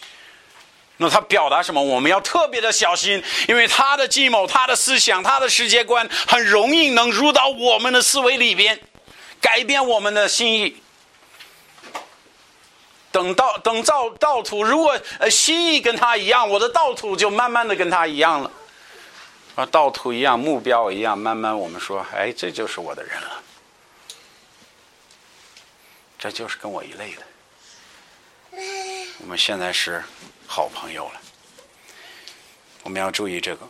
[0.98, 1.82] 那他表达什么？
[1.82, 8.80] 我们要特别的小心，因为他的计谋、他的思想、他的世界观，很容易能入到我们的思维里边，
[9.42, 10.78] 改变我们的心意。
[13.12, 18.52] 等到等造道土，如果呃心意跟他一样，我的道土就慢慢的跟他一样了。
[19.56, 23.44] 啊，道途一样，目标一样，慢慢我们说，哎，这就是我的人了，
[26.18, 27.22] 这就是跟我一类的。
[29.20, 30.04] 我们现在是
[30.48, 31.22] 好朋友了，
[32.84, 33.68] 我们要注意这个。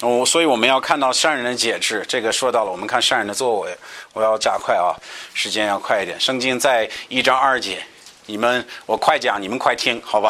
[0.00, 2.70] 哦，所以我们要看到善人的节制，这个说到了。
[2.70, 3.78] 我们看善人的作为，
[4.12, 4.96] 我要加快啊，
[5.34, 6.18] 时间要快一点。
[6.18, 7.82] 圣经在一章二节。
[8.26, 10.28] 你们，我快讲，你们快听，好吧？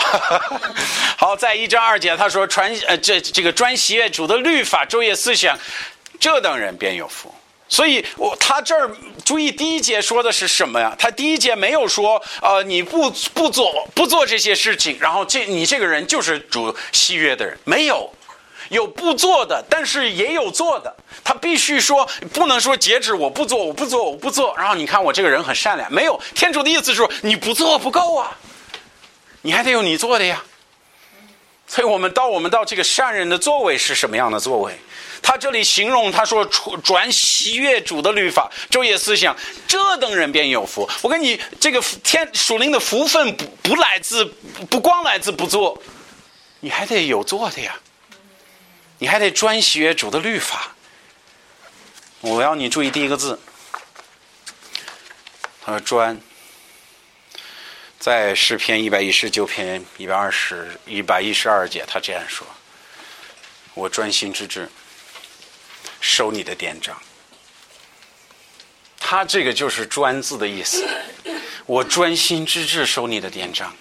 [1.16, 5.58] 好，在一章二节，他说：“传呃，这这个专喜悦主的律法，昼夜思想，
[6.20, 7.34] 这等人便有福。”
[7.68, 8.88] 所以，我他这儿
[9.24, 10.94] 注意第一节说的是什么呀？
[10.98, 18.08] 他第一节没有说，呃，你不不做不做这些事情，然后这你这个人就是主喜悦的人，没有。
[18.68, 20.94] 有不做的，但是也有做的。
[21.24, 24.54] 他必须说，不能说截止，我不做，我不做，我不做。
[24.56, 28.36] 然后你看我这个人很善良，没有天主的意思是说，你不做不够啊，
[29.42, 30.42] 你还得有你做的呀。
[31.68, 34.78] 所以我们到我们到这个善人的座位是什么样的座位？
[35.20, 39.34] 他这里形容他说转喜悦主的律法，昼夜思想，
[39.66, 40.88] 这等人便有福。
[41.02, 44.24] 我跟你这个天属灵的福分不不来自
[44.70, 45.76] 不光来自不做，
[46.60, 47.74] 你还得有做的呀。
[48.98, 50.72] 你还得专学主的律法。
[52.20, 53.38] 我要你注意第一个字，
[55.62, 56.20] 他说“专”。
[57.98, 62.46] 在诗篇一百一十九篇一百二十一百一十二节，他这样说
[63.74, 64.68] ：“我专心致志
[66.00, 66.96] 收你的典章。”
[68.98, 70.88] 他这个就是“专”字的意思。
[71.66, 73.74] 我专心致志收你的典章，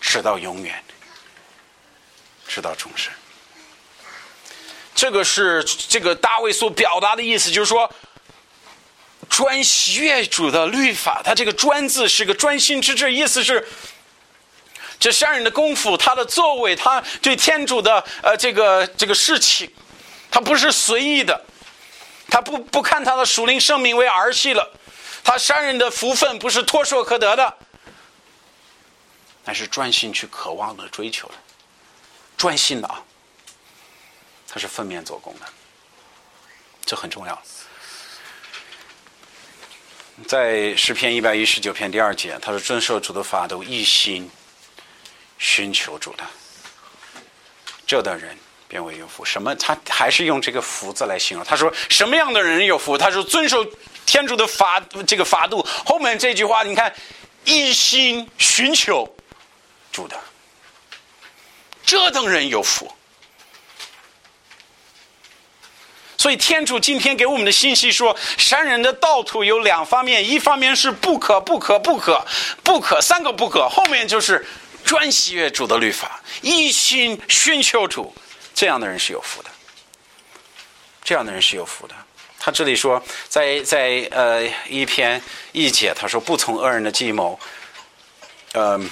[0.00, 0.82] 直到永远，
[2.46, 3.12] 直到终身。
[5.02, 7.92] 这个是这个大卫所表达的意思，就是说，
[9.28, 11.20] 专喜悦主的律法。
[11.24, 13.66] 他这个“专”字是个专心致志，意思是
[15.00, 19.68] 这商人的功夫，他的作为，他对天主的呃这个这个事情，
[20.30, 21.44] 他不是随意的，
[22.28, 24.70] 他不不看他的属灵生命为儿戏了，
[25.24, 27.52] 他商人的福分不是唾手可得的。
[29.44, 31.34] 那是专心去渴望的、追求的，
[32.36, 33.02] 专心的啊。
[34.54, 35.46] 它是分面做工的，
[36.84, 37.42] 这很重要。
[40.28, 44.30] 在诗篇一百一十九篇第二节，他说：“遵守主的法都一心
[45.38, 46.24] 寻求主的，
[47.86, 48.36] 这等人
[48.68, 49.54] 便为有福。”什么？
[49.54, 51.46] 他还是用这个“福”字来形容。
[51.46, 53.66] 他说：“什么样的人有福？”他说：“遵守
[54.04, 56.94] 天主的法，这个法度。”后面这句话，你看，
[57.44, 59.16] 一心寻求
[59.90, 60.20] 主的，
[61.86, 62.94] 这等人有福。
[66.22, 72.24] 所以，天主今天给我们的信息说，山人的道途有两方面：一方面是不可、不可、不可、
[72.62, 74.46] 不可三个不可；后面就是
[74.84, 78.14] 专喜悦主的律法，一心寻求主，
[78.54, 79.50] 这样的人是有福的。
[81.02, 81.94] 这样的人是有福的。
[82.38, 85.20] 他这里说，在在呃一篇
[85.50, 87.36] 一节，他说不从恶人的计谋。
[88.52, 88.88] 嗯，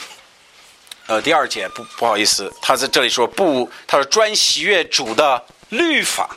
[1.06, 6.36] 呃第二节不不好意思，他在这里说不，他说专喜悦主的律法。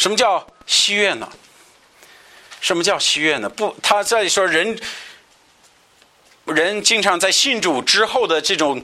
[0.00, 1.30] 什么叫喜悦呢？
[2.62, 3.50] 什么叫喜悦呢？
[3.50, 4.80] 不，他在说人，
[6.46, 8.82] 人经常在信主之后的这种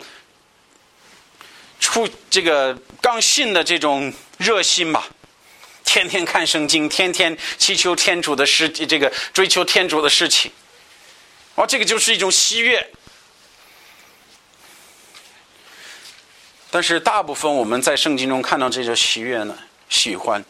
[1.81, 5.09] 出这个刚信的这种热心吧，
[5.87, 10.53] 天天看圣经，天天祈求天主的事，这个追求天主的事情，
[11.55, 12.91] 哦，这个就是一种喜悦。
[16.71, 19.57] 但是大部分我们在圣经中看到这种喜悦呢，
[19.89, 20.45] 喜欢。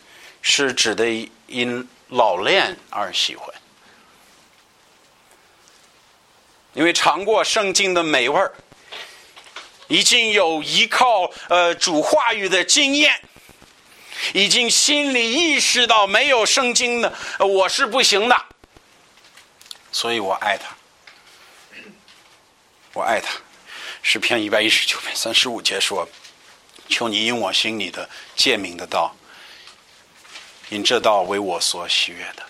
[0.49, 1.05] 是指的
[1.49, 3.53] 因老练而喜欢，
[6.73, 8.55] 因为尝过圣经的美味儿，
[9.89, 13.21] 已经有依靠呃主话语的经验，
[14.35, 18.45] 已经心里意识到没有圣经的我是不行的，
[19.91, 20.77] 所以我爱他，
[22.93, 23.33] 我爱他。
[24.01, 26.09] 诗篇一百一十九篇三十五节说
[26.89, 29.13] ：“求你因我心里的诫命的道。”
[30.69, 32.43] 因这道为我所喜悦的，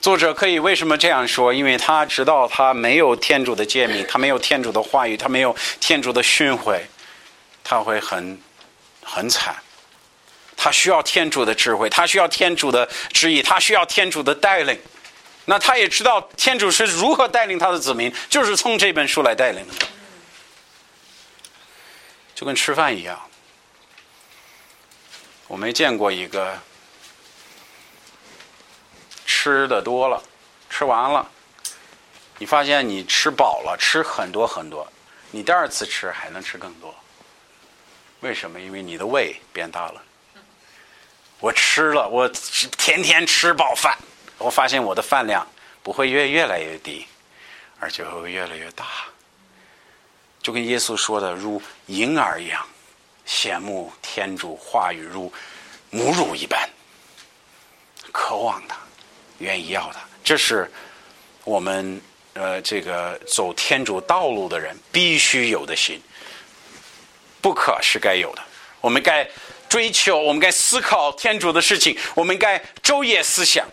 [0.00, 1.54] 作者可以为什么这样说？
[1.54, 6.80] 因为他知道他没有天主的诫命，他没有天主的话语，他没有天主的训诲，
[7.62, 8.40] 他会很
[9.04, 9.54] 很惨。
[10.56, 14.76] 他需要天主的智慧，他需要天主的旨意，他需要天主的带领。
[15.44, 19.74] 那他也知道天主是如何带领他的子民，就是从这本书来带领的，
[22.34, 23.20] 就跟吃饭一样。
[25.46, 26.58] 我没见过一个。
[29.40, 30.20] 吃的多了，
[30.68, 31.24] 吃完了，
[32.38, 34.84] 你发现你吃饱了，吃很多很多，
[35.30, 36.92] 你第二次吃还能吃更多。
[38.18, 38.58] 为什么？
[38.60, 40.02] 因为你的胃变大了。
[41.38, 42.28] 我吃了，我
[42.76, 43.96] 天天吃饱饭，
[44.38, 45.46] 我发现我的饭量
[45.84, 47.06] 不会越越来越低，
[47.78, 48.86] 而且会越来越大。
[50.42, 52.66] 就跟耶稣说的，如婴儿一样，
[53.24, 55.32] 羡慕天主话语如
[55.90, 56.68] 母乳一般，
[58.10, 58.74] 渴望的。
[59.38, 60.70] 愿意要的，这是
[61.44, 62.00] 我们
[62.34, 66.00] 呃这个走天主道路的人必须有的心，
[67.40, 68.42] 不可是该有的。
[68.80, 69.28] 我们该
[69.68, 73.66] 追求，我们该思考天主的事情，我们该昼夜思想。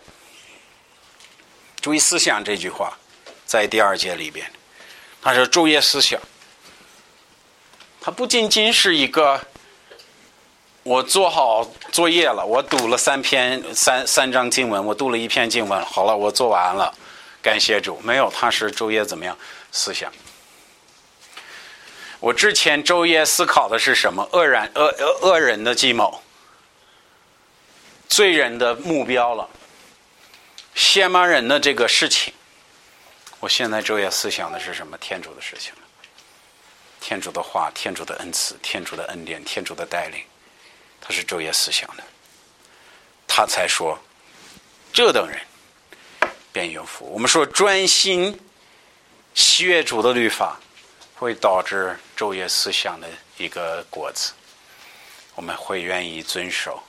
[1.81, 2.97] 注意思想这句话，
[3.45, 4.51] 在第二节里边，
[5.21, 6.19] 他说昼夜思想，
[8.01, 9.45] 它不仅仅是一个。
[10.85, 16.93] 我做好作业了，我读了三篇三三章经文，我读了一篇经文，好了，我做完了，
[17.41, 17.99] 感谢主。
[18.03, 19.35] 没有，他是昼夜怎么样
[19.71, 20.13] 思想？
[22.19, 24.29] 我之前昼夜思考的是什么？
[24.31, 26.21] 恶人恶恶恶人的计谋，
[28.07, 29.49] 罪人的目标了，
[30.75, 32.31] 先骂人的这个事情。
[33.39, 34.95] 我现在昼夜思想的是什么？
[34.99, 35.73] 天主的事情，
[37.01, 40.21] 天主的话，天主的恩赐，天主的恩典，天主的带领。
[41.07, 42.03] 他是昼夜思想的，
[43.27, 43.95] 他才说，
[44.91, 45.39] 这等人
[46.51, 47.05] 便有福。
[47.13, 48.39] 我们说专心
[49.35, 50.59] 喜悦主的律法，
[51.13, 54.31] 会导致昼夜思想的一个果子。
[55.35, 56.81] 我们会愿意遵守，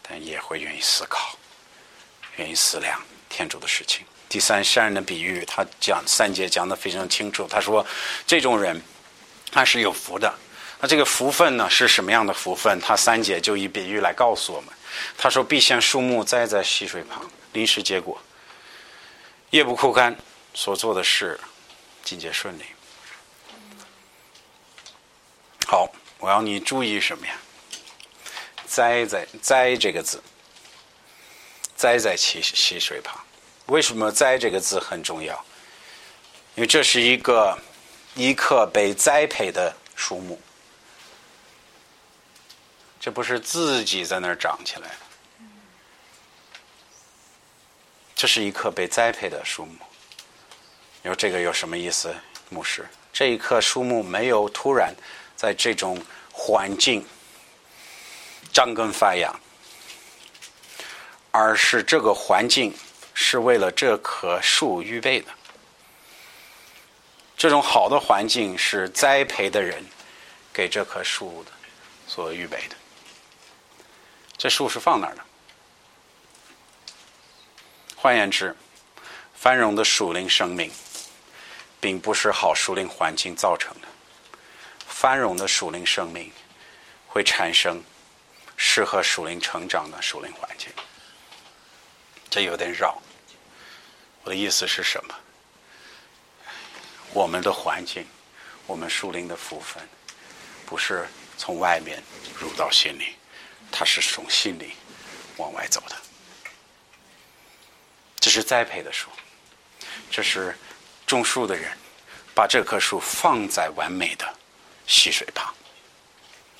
[0.00, 1.36] 但也会愿意思考，
[2.36, 4.06] 愿意思量天主的事情。
[4.28, 7.48] 第三，善人的比喻，他讲三节讲的非常清楚。
[7.48, 7.84] 他说，
[8.26, 8.80] 这种人
[9.50, 10.32] 他是有福的。
[10.78, 12.78] 那这个福分呢是什么样的福分？
[12.80, 14.70] 他三姐就以比喻来告诉我们。
[15.16, 18.20] 他说：“必先树木栽在溪水旁，临时结果，
[19.50, 20.16] 夜不枯干，
[20.54, 21.38] 所做的事
[22.04, 22.64] 尽皆顺利。”
[25.66, 27.34] 好，我要你注意什么呀
[28.66, 30.22] ？“栽在栽”这个字
[31.76, 33.18] ，“栽在溪溪水旁”。
[33.66, 35.34] 为什么“栽”这个字很重要？
[36.54, 37.58] 因为这是一个
[38.14, 40.40] 一棵被栽培的树木。
[43.06, 44.94] 这不是自己在那儿长起来的，
[48.16, 49.76] 这是一棵被栽培的树木。
[51.02, 52.12] 你说这个有什么意思，
[52.48, 52.84] 牧师？
[53.12, 54.92] 这一棵树木没有突然
[55.36, 57.06] 在这种环境
[58.52, 59.32] 张根发芽，
[61.30, 62.74] 而是这个环境
[63.14, 65.32] 是为了这棵树预备的。
[67.36, 69.80] 这种好的环境是栽培的人
[70.52, 71.52] 给这棵树的
[72.08, 72.74] 所预备的。
[74.38, 75.24] 这树是放哪儿的？
[77.96, 78.54] 换言之，
[79.34, 80.70] 繁荣的树林生命，
[81.80, 83.88] 并不是好树林环境造成的。
[84.86, 86.30] 繁荣的树林生命
[87.06, 87.82] 会产生
[88.56, 90.68] 适合树林成长的树林环境。
[92.28, 93.00] 这有点绕。
[94.22, 95.14] 我的意思是什么？
[97.12, 98.06] 我们的环境，
[98.66, 99.82] 我们树林的福分，
[100.66, 101.08] 不是
[101.38, 102.02] 从外面
[102.38, 103.16] 入到心里。
[103.70, 104.72] 它是从心里
[105.36, 105.96] 往外走的，
[108.18, 109.08] 这是栽培的树，
[110.10, 110.56] 这是
[111.06, 111.70] 种树的人
[112.34, 114.34] 把这棵树放在完美的
[114.86, 115.54] 溪水旁，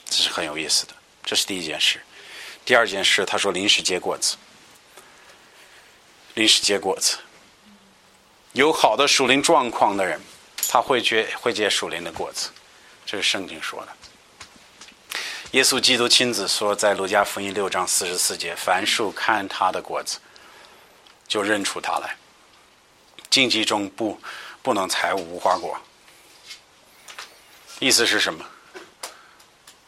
[0.05, 0.95] 这是很有意思的。
[1.25, 2.01] 这是第一件事。
[2.65, 4.37] 第二件事，他说临时结果子，
[6.35, 7.17] 临时结果子，
[8.53, 10.21] 有好的树林状况的人，
[10.69, 12.51] 他会结会结树林的果子，
[13.05, 13.96] 这是圣经说的。
[15.57, 20.19] 耶稣基督亲自说，在路加福音六章四十四节：“凡树看他的果子，
[21.27, 22.15] 就认出他来。
[23.31, 24.21] 荆棘中不
[24.61, 25.81] 不能采无花果。”
[27.81, 28.45] 意思是什么？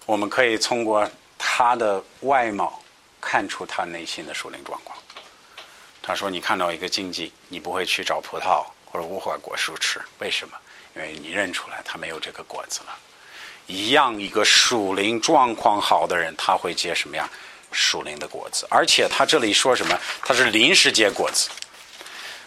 [0.07, 1.07] 我们可以通过
[1.37, 2.83] 他的外貌
[3.21, 4.97] 看出他内心的属灵状况。
[6.01, 10.57] 他说：“你看到一个荆棘，你不会去找葡萄或者无花果树吃，为什么？
[10.97, 12.99] 因为你认出来他没有这个果子了。”
[13.69, 17.29] 一样，一个属灵状况好的人，他会结什么样
[17.71, 18.67] 属灵的果子？
[18.71, 19.97] 而且他这里说什么？
[20.23, 21.49] 他是临时结果子。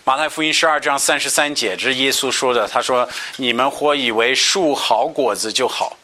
[0.03, 2.67] 马太福音十二章三十三节，这是耶稣说的。
[2.67, 3.07] 他说
[3.37, 5.95] ：“你们或以为树好果子就好，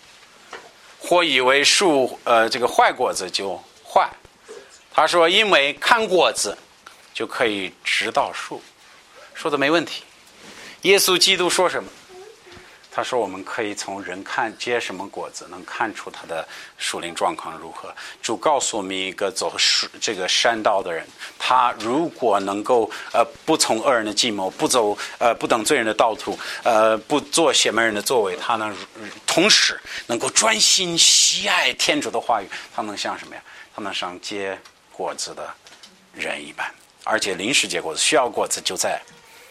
[1.00, 4.08] 或以为树呃这个坏果子就坏。”
[4.94, 6.56] 他说：“因为看果子
[7.12, 8.62] 就可以知道树。”
[9.34, 10.04] 说的没问题。
[10.84, 11.90] 耶稣基督说什么？
[12.98, 16.44] 他说：“我们可以从人看结什么果子，能看出他的
[16.80, 17.94] 属灵状况如何。
[18.24, 19.56] 主告诉我们一个走
[20.02, 21.06] 这个山道的人，
[21.38, 28.76] 他如果能够呃不从恶人的计谋，不走呃不等罪人的道途，呃不做邪门人的作为，他能
[29.28, 33.42] 同时能够专心喜爱天主的话语，他能像什么呀？
[33.76, 34.60] 他能像结
[34.92, 35.48] 果子的
[36.16, 36.68] 人一般，
[37.04, 39.00] 而且临时结果子，需要果子就在。”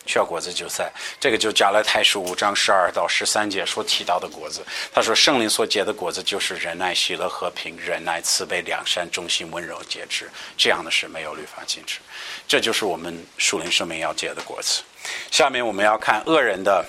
[0.07, 4.65] 需要果子就在，这个就加了太书五章十二到十三节所提到的果子。
[4.93, 10.31] 他说圣灵所结的果子就是忍耐、喜乐、和平、忍耐、慈悲、良善、忠心、温柔、节制。
[10.57, 11.99] 这样的是没有律法禁止。
[12.47, 14.83] 这就是我们属灵生命要结的果子。
[15.31, 16.85] 下面我们要看恶人的，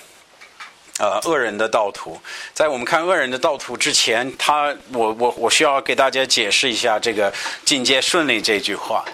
[0.98, 2.20] 呃，恶人的道途。
[2.54, 7.32] 在我们看恶人的道途之前，他，我，我，我需要给大家解释一下这个
[7.64, 9.04] “境界顺利”这句话。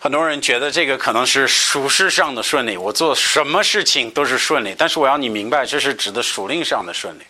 [0.00, 4.74] 很多人觉得这个可能是属事上的顺利，我做什么事情都是顺利。
[4.78, 7.22] 但是我要你明白，这是指的属灵上的顺利。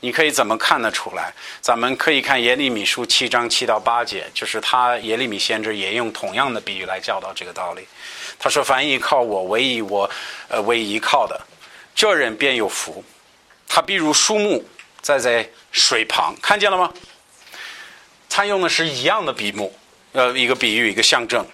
[0.00, 1.32] 你可以怎么看得出来？
[1.60, 7.86] 咱们可以看耶利米书七章七到八节，就是他耶利米先知也用同样的比喻来教导这个道理。
[8.38, 10.10] 他说：“凡依靠我，唯以我
[10.48, 11.40] 呃为依靠的，
[11.94, 13.04] 这人便有福。
[13.68, 14.64] 他必如树木
[15.02, 16.92] 栽在水旁，看见了吗？
[18.28, 19.72] 他用的是一样的笔目，
[20.12, 21.46] 呃，一个比喻，一个象征。”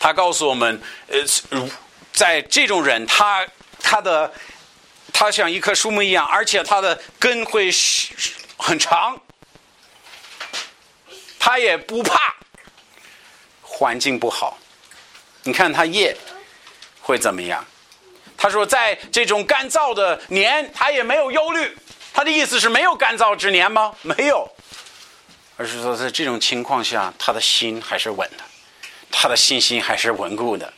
[0.00, 1.70] 他告诉我们，呃，
[2.10, 3.46] 在这种人，他
[3.78, 4.32] 他的
[5.12, 7.70] 他像一棵树木一样，而且他的根会
[8.56, 9.20] 很长，
[11.38, 12.34] 他也不怕
[13.62, 14.58] 环境不好。
[15.42, 16.16] 你看他叶
[17.02, 17.62] 会怎么样？
[18.38, 21.76] 他说，在这种干燥的年，他也没有忧虑。
[22.12, 23.94] 他的意思是没有干燥之年吗？
[24.00, 24.50] 没有，
[25.58, 28.44] 而是说在这种情况下，他的心还是稳的。
[29.10, 30.72] 他的信心还是稳固的。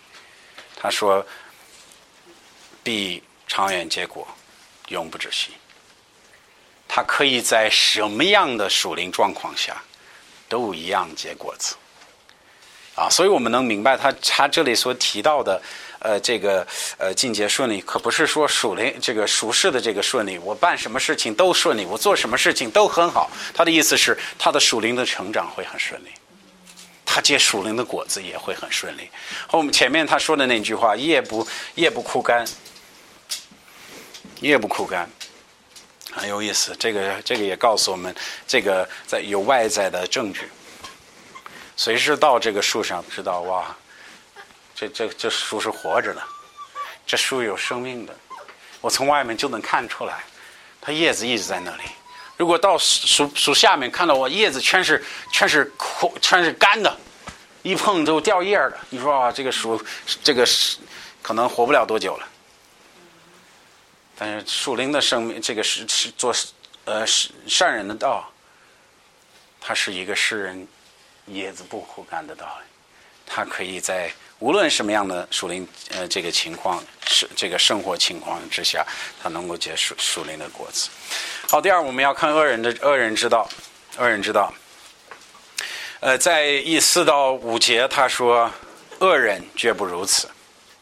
[0.77, 1.25] 他说
[2.83, 4.27] ：“必长远结果，
[4.89, 5.51] 永不止息。”
[6.89, 9.83] 他可以在什么样的属灵状况下，
[10.49, 11.77] 都一样结果子。
[12.95, 15.63] 啊，所以我们能明白他他这里所提到的，
[16.01, 16.67] 呃，这个
[16.99, 23.31] 呃境界顺利，可不是说属灵这个属事的这个顺利，我办什么事情都顺利，我做什么事情都很好。
[23.55, 26.09] 他的意思是，他的属灵的成长会很顺利。
[27.15, 29.11] 他结属灵的果子也会很顺利。
[29.47, 32.43] 后面前面他说的那句话“叶不叶不枯干”，
[34.41, 35.07] 叶不枯干，
[36.11, 36.75] 很有意思。
[36.79, 38.15] 这个这个也告诉我们，
[38.49, 40.49] 这个在有外在的证据，
[41.77, 43.77] 随时到这个树上，知道哇，
[44.75, 46.23] 这这这树是活着的，
[47.07, 48.17] 这树有生命的，
[48.81, 50.25] 我从外面就能看出来，
[50.81, 51.83] 它叶子一直在那里。
[52.39, 56.99] 如果到树树下面看到我叶子全是全是枯全是干的，
[57.63, 59.81] 一碰就掉叶了，你说啊，这个树
[60.23, 60.79] 这个是
[61.23, 62.29] 可能活不了多久了。
[64.19, 66.35] 但是树林的生命，这个是是做
[66.85, 67.07] 呃
[67.47, 68.29] 善人的道，
[69.61, 70.67] 它是一个诗人
[71.27, 72.67] 叶子不枯干的道理，
[73.27, 78.85] 它可以在无论什么样的树林呃这个情况是这个生活情况之下，
[79.23, 80.91] 它能够结树树林的果子。
[81.49, 83.49] 好，第二我们要看恶人的恶人之道，
[83.99, 84.53] 恶人之道。
[86.03, 88.51] 呃，在一四到五节他说，
[88.99, 90.29] 恶人绝不如此，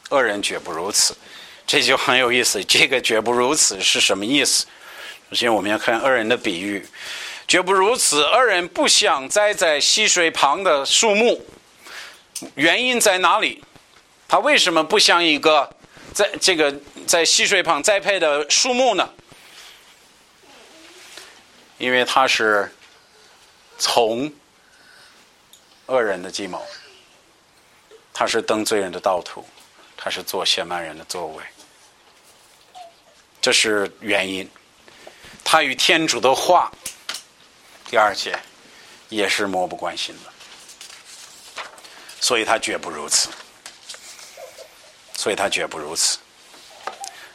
[0.08, 1.14] 恶人绝不如此。
[1.66, 4.64] 这就很有意思，这个“绝不如此”是什么意思？
[5.28, 6.86] 首先，我们要看恶人的比喻
[7.46, 11.44] ，“绝不如此”，恶人不想栽在溪水旁的树木，
[12.54, 13.62] 原因在哪里？
[14.26, 15.70] 他为什么不像一个
[16.14, 16.74] 在这个
[17.06, 19.06] 在溪水旁栽培的树木呢？
[21.76, 22.74] 因为他是
[23.76, 24.32] 从
[25.90, 26.64] 恶人的计谋，
[28.14, 29.44] 他是登罪人的道途，
[29.96, 31.42] 他是做邪蛮人的作为。
[33.42, 34.48] 这是原因，
[35.42, 36.70] 他与天主的话，
[37.86, 38.38] 第二节
[39.08, 40.30] 也是漠不关心的，
[42.20, 43.28] 所以他绝不如此，
[45.14, 46.18] 所以他绝不如此。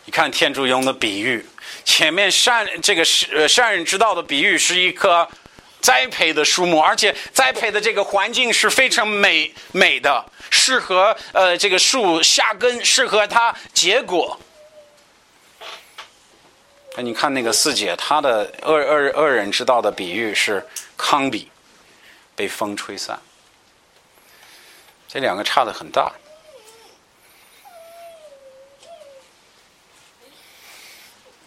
[0.05, 1.45] 你看天主用的比喻，
[1.83, 5.27] 前面善这个是善人之道的比喻是一棵
[5.85, 14.39] 栽培的树木，而且栽培的这个环境是非常美美的，适合呃这个树下根，适合它结果。
[16.95, 20.65] 那你看那个四姐，她的恶恶恶人之道的比喻是
[20.97, 21.51] 糠比
[22.35, 23.19] 被风吹散，
[25.07, 26.11] 这两个差的很大。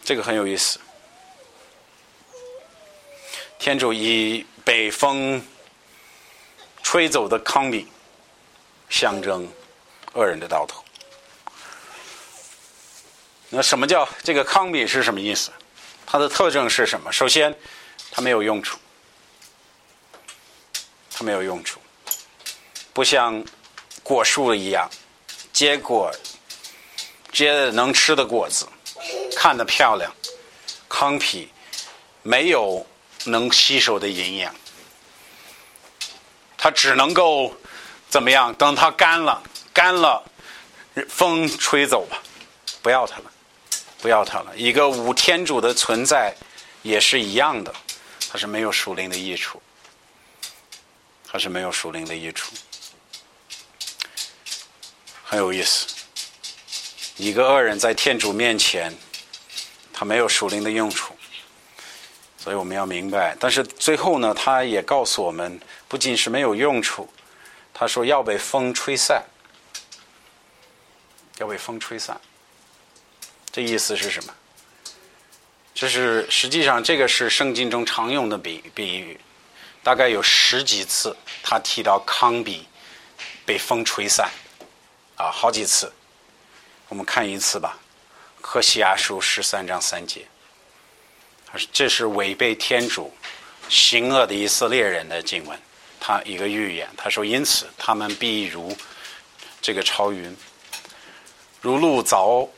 [0.04, 0.78] 这个很有意思。
[3.58, 5.44] 天主以北风
[6.82, 7.88] 吹走的糠比，
[8.88, 9.46] 象征
[10.14, 10.82] 恶人的道头。
[13.50, 15.50] 那什么叫这个糠比是什么意思？
[16.06, 17.10] 它的特征是什么？
[17.10, 17.52] 首先，
[18.12, 18.78] 它没有用处，
[21.10, 21.80] 它没有用处，
[22.92, 23.44] 不像
[24.04, 24.88] 果树一样
[25.52, 26.14] 结果
[27.32, 28.68] 结能吃的果子，
[29.36, 30.14] 看得漂亮。
[30.88, 31.50] 糠皮
[32.22, 32.86] 没有
[33.28, 34.54] 能吸收的营养，
[36.56, 37.54] 它只能够
[38.08, 38.52] 怎么样？
[38.54, 40.22] 等它干了，干了，
[41.08, 42.20] 风吹走吧，
[42.82, 43.24] 不要它了。
[44.00, 44.56] 不要它了。
[44.56, 46.32] 一个无天主的存在
[46.82, 47.74] 也是一样的，
[48.30, 49.60] 它是没有属灵的益处，
[51.26, 52.54] 它是没有属灵的益处，
[55.24, 55.88] 很有意思。
[57.16, 58.96] 一个恶人在天主面前，
[59.92, 61.17] 他没有属灵的用处，
[62.48, 63.36] 所以我们要明白。
[63.38, 67.06] 但是最后呢，他也告诉我们，不仅是没有用处，
[67.74, 69.22] 他说要被风吹散，
[71.36, 72.18] 要被风吹散。
[73.52, 74.34] 这意思是什么？
[75.74, 79.20] 这是实际上这个是圣经中常用的比比喻，
[79.82, 82.66] 大概有十几次他提到糠比
[83.44, 84.30] 被风吹散，
[85.16, 85.92] 啊，好几次。
[86.88, 87.76] 我们看一次吧，
[88.40, 90.26] 《科西亚书》十三章三节，
[91.72, 93.12] 这是违背天主、
[93.68, 95.58] 行恶的以色列人的经文，
[95.98, 98.76] 他一个预言，他说：“因此他们必如
[99.60, 100.36] 这个朝云，
[101.60, 102.48] 如露早。”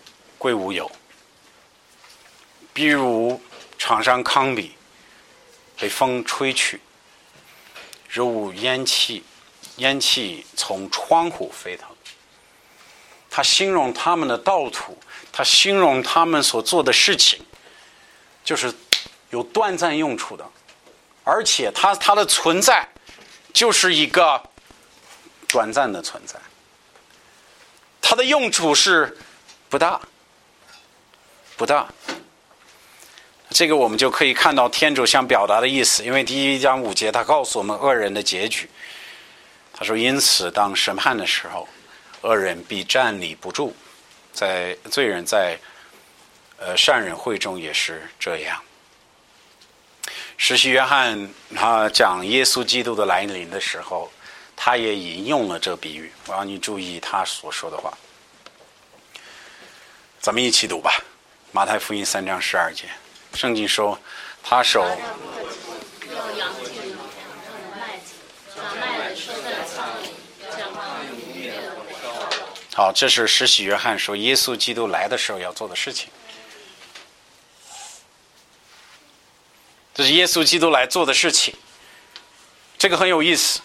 [0.40, 0.90] 归无有，
[2.72, 3.38] 比如
[3.76, 4.74] 场上糠比
[5.78, 6.80] 被风吹去，
[8.08, 9.22] 如烟气，
[9.76, 11.86] 烟气从窗户飞腾。
[13.28, 14.96] 他形容他们的道途，
[15.30, 17.44] 他形容他们所做的事情，
[18.50, 18.74] 就是
[19.30, 20.44] 有短暂用处的，
[21.22, 22.84] 而且它它的存在
[23.52, 24.42] 就是一个
[25.46, 26.34] 短暂的存在，
[28.02, 29.16] 它的用处是
[29.68, 30.00] 不大。
[31.56, 31.86] 不大，
[33.50, 36.02] 这个我们就可以看到天主想表达的意思。
[36.02, 38.68] 因为第一章五节，他告诉我们恶人的结局。
[39.72, 41.68] 他说：“因此，当审判的时候，
[42.22, 43.76] 恶人必站立不住。
[44.32, 45.56] 在罪人在
[46.60, 48.62] 呃善人会中也是这样。”
[50.38, 54.10] 实习约翰他讲耶稣基督的来临的时候，
[54.56, 56.10] 他也引用了这比喻。
[56.26, 57.92] 我让你注意他所说的话。
[60.18, 61.02] 咱们一起读吧。
[61.52, 62.84] 马太福音三章十二节，
[63.34, 63.98] 圣经说
[64.42, 64.86] 他手。
[72.72, 76.08] 好，这是施洗约翰说耶稣基督来的时候要做的事情。
[80.00, 81.52] 这是耶稣基督来做的事情，
[82.78, 83.60] 这个很有意思。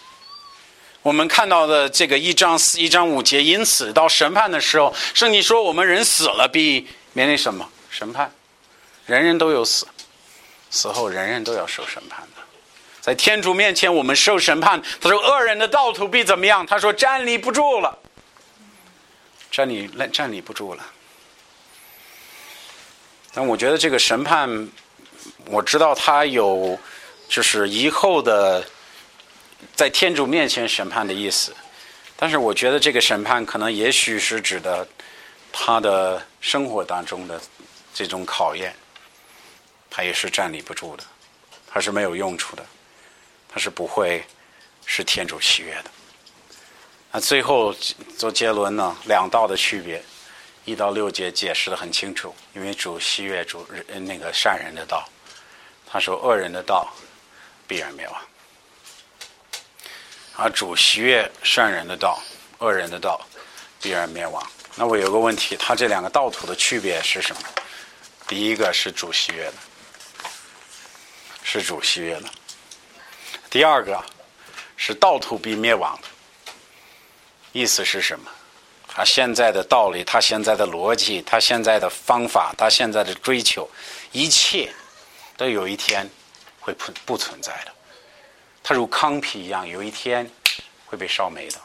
[1.00, 8.30] 我们看到的这个一章四、一章五节，因此到审判的时候，圣经说我们人死了必面临什么审判？
[9.06, 9.86] 人人都有死，
[10.68, 12.42] 死后人人都要受审判的。
[13.00, 14.82] 在天主面前，我们受审判。
[15.00, 16.66] 他说恶人的道途必怎么样？
[16.66, 17.98] 他说站立不住了，
[19.50, 20.84] 站立站立不住了。
[23.32, 24.68] 但我觉得这个审判。
[25.46, 26.78] 我知道他有，
[27.28, 28.64] 就是以后的
[29.74, 31.54] 在天主面前审判的意思，
[32.16, 34.86] 但是我觉得这个审判可能也许是指的
[35.52, 37.40] 他的生活当中的
[37.94, 38.74] 这种考验，
[39.88, 41.04] 他也是站立不住的，
[41.68, 42.66] 他是没有用处的，
[43.48, 44.24] 他是不会
[44.84, 45.90] 是天主喜悦的。
[47.12, 47.72] 那最后
[48.18, 48.96] 做结论呢？
[49.06, 50.02] 两道的区别，
[50.64, 53.66] 一到六节解释的很清楚，因为主喜悦主
[54.00, 55.08] 那个善人的道。
[55.86, 56.92] 他说：“恶人的道
[57.66, 58.20] 必然灭亡，
[60.36, 62.20] 而主喜悦善人的道，
[62.58, 63.20] 恶人的道
[63.80, 67.42] 必然灭亡。”那我有个问题，他这两个道途的区别是什么？
[68.26, 69.54] 第一个是主喜悦的，
[71.42, 72.28] 是主喜悦的；
[73.48, 74.04] 第二个
[74.76, 76.08] 是道途必灭亡的。
[77.52, 78.30] 意思是什么？
[78.86, 83.70] 他现在的道理，他现在的逻辑，他现在的方法，他现在的追求，
[84.12, 84.70] 一切。
[85.36, 86.08] 都有一天
[86.60, 87.72] 会不不存在的，
[88.62, 90.30] 它如糠皮一样，有一天
[90.86, 91.60] 会被烧没的。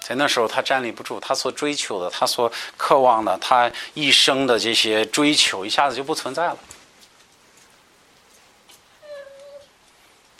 [0.00, 6.58] 在那时候，他站立不住，他所追求的，他所渴望的，他一生的这些追求，一下子就不存在了。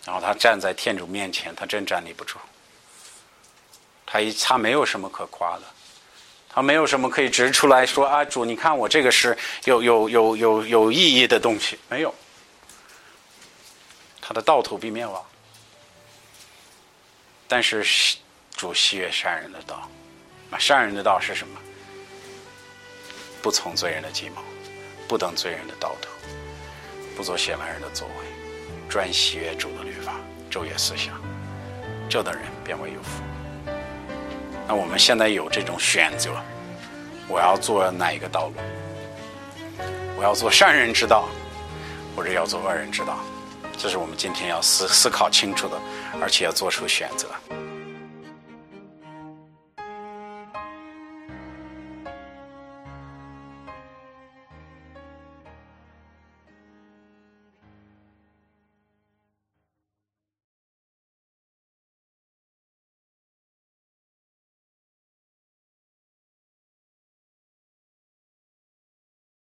[0.05, 2.39] 然后他站在天主面前，他真站立不住。
[4.05, 5.63] 他一他没有什么可夸的。
[6.55, 12.15] 他没有什么可以指出来说啊，主，你看我这个是有有有有有意义的东西，没有。
[14.21, 15.25] 他的道途必灭亡，
[17.49, 17.85] 但是
[18.55, 19.89] 主喜悦善人的道，
[20.51, 21.59] 啊善人的道是什么？
[23.43, 24.43] 不从罪人的计谋，
[25.09, 26.09] 不等罪人的道途，
[27.17, 28.15] 不做亵慢人的作为，
[28.89, 30.15] 专喜悦主的律法，
[30.51, 31.21] 昼夜思想，
[32.09, 33.32] 这等人便为有福。
[34.69, 36.31] 那我们现在有这种选择，
[37.29, 38.55] 我要做哪一个道路？
[40.17, 41.29] 我要做善人之道，
[42.15, 43.19] 或者要做恶人之道？
[43.77, 45.77] 这是我们今天要思思考清楚的，
[46.21, 47.27] 而且要做出选择。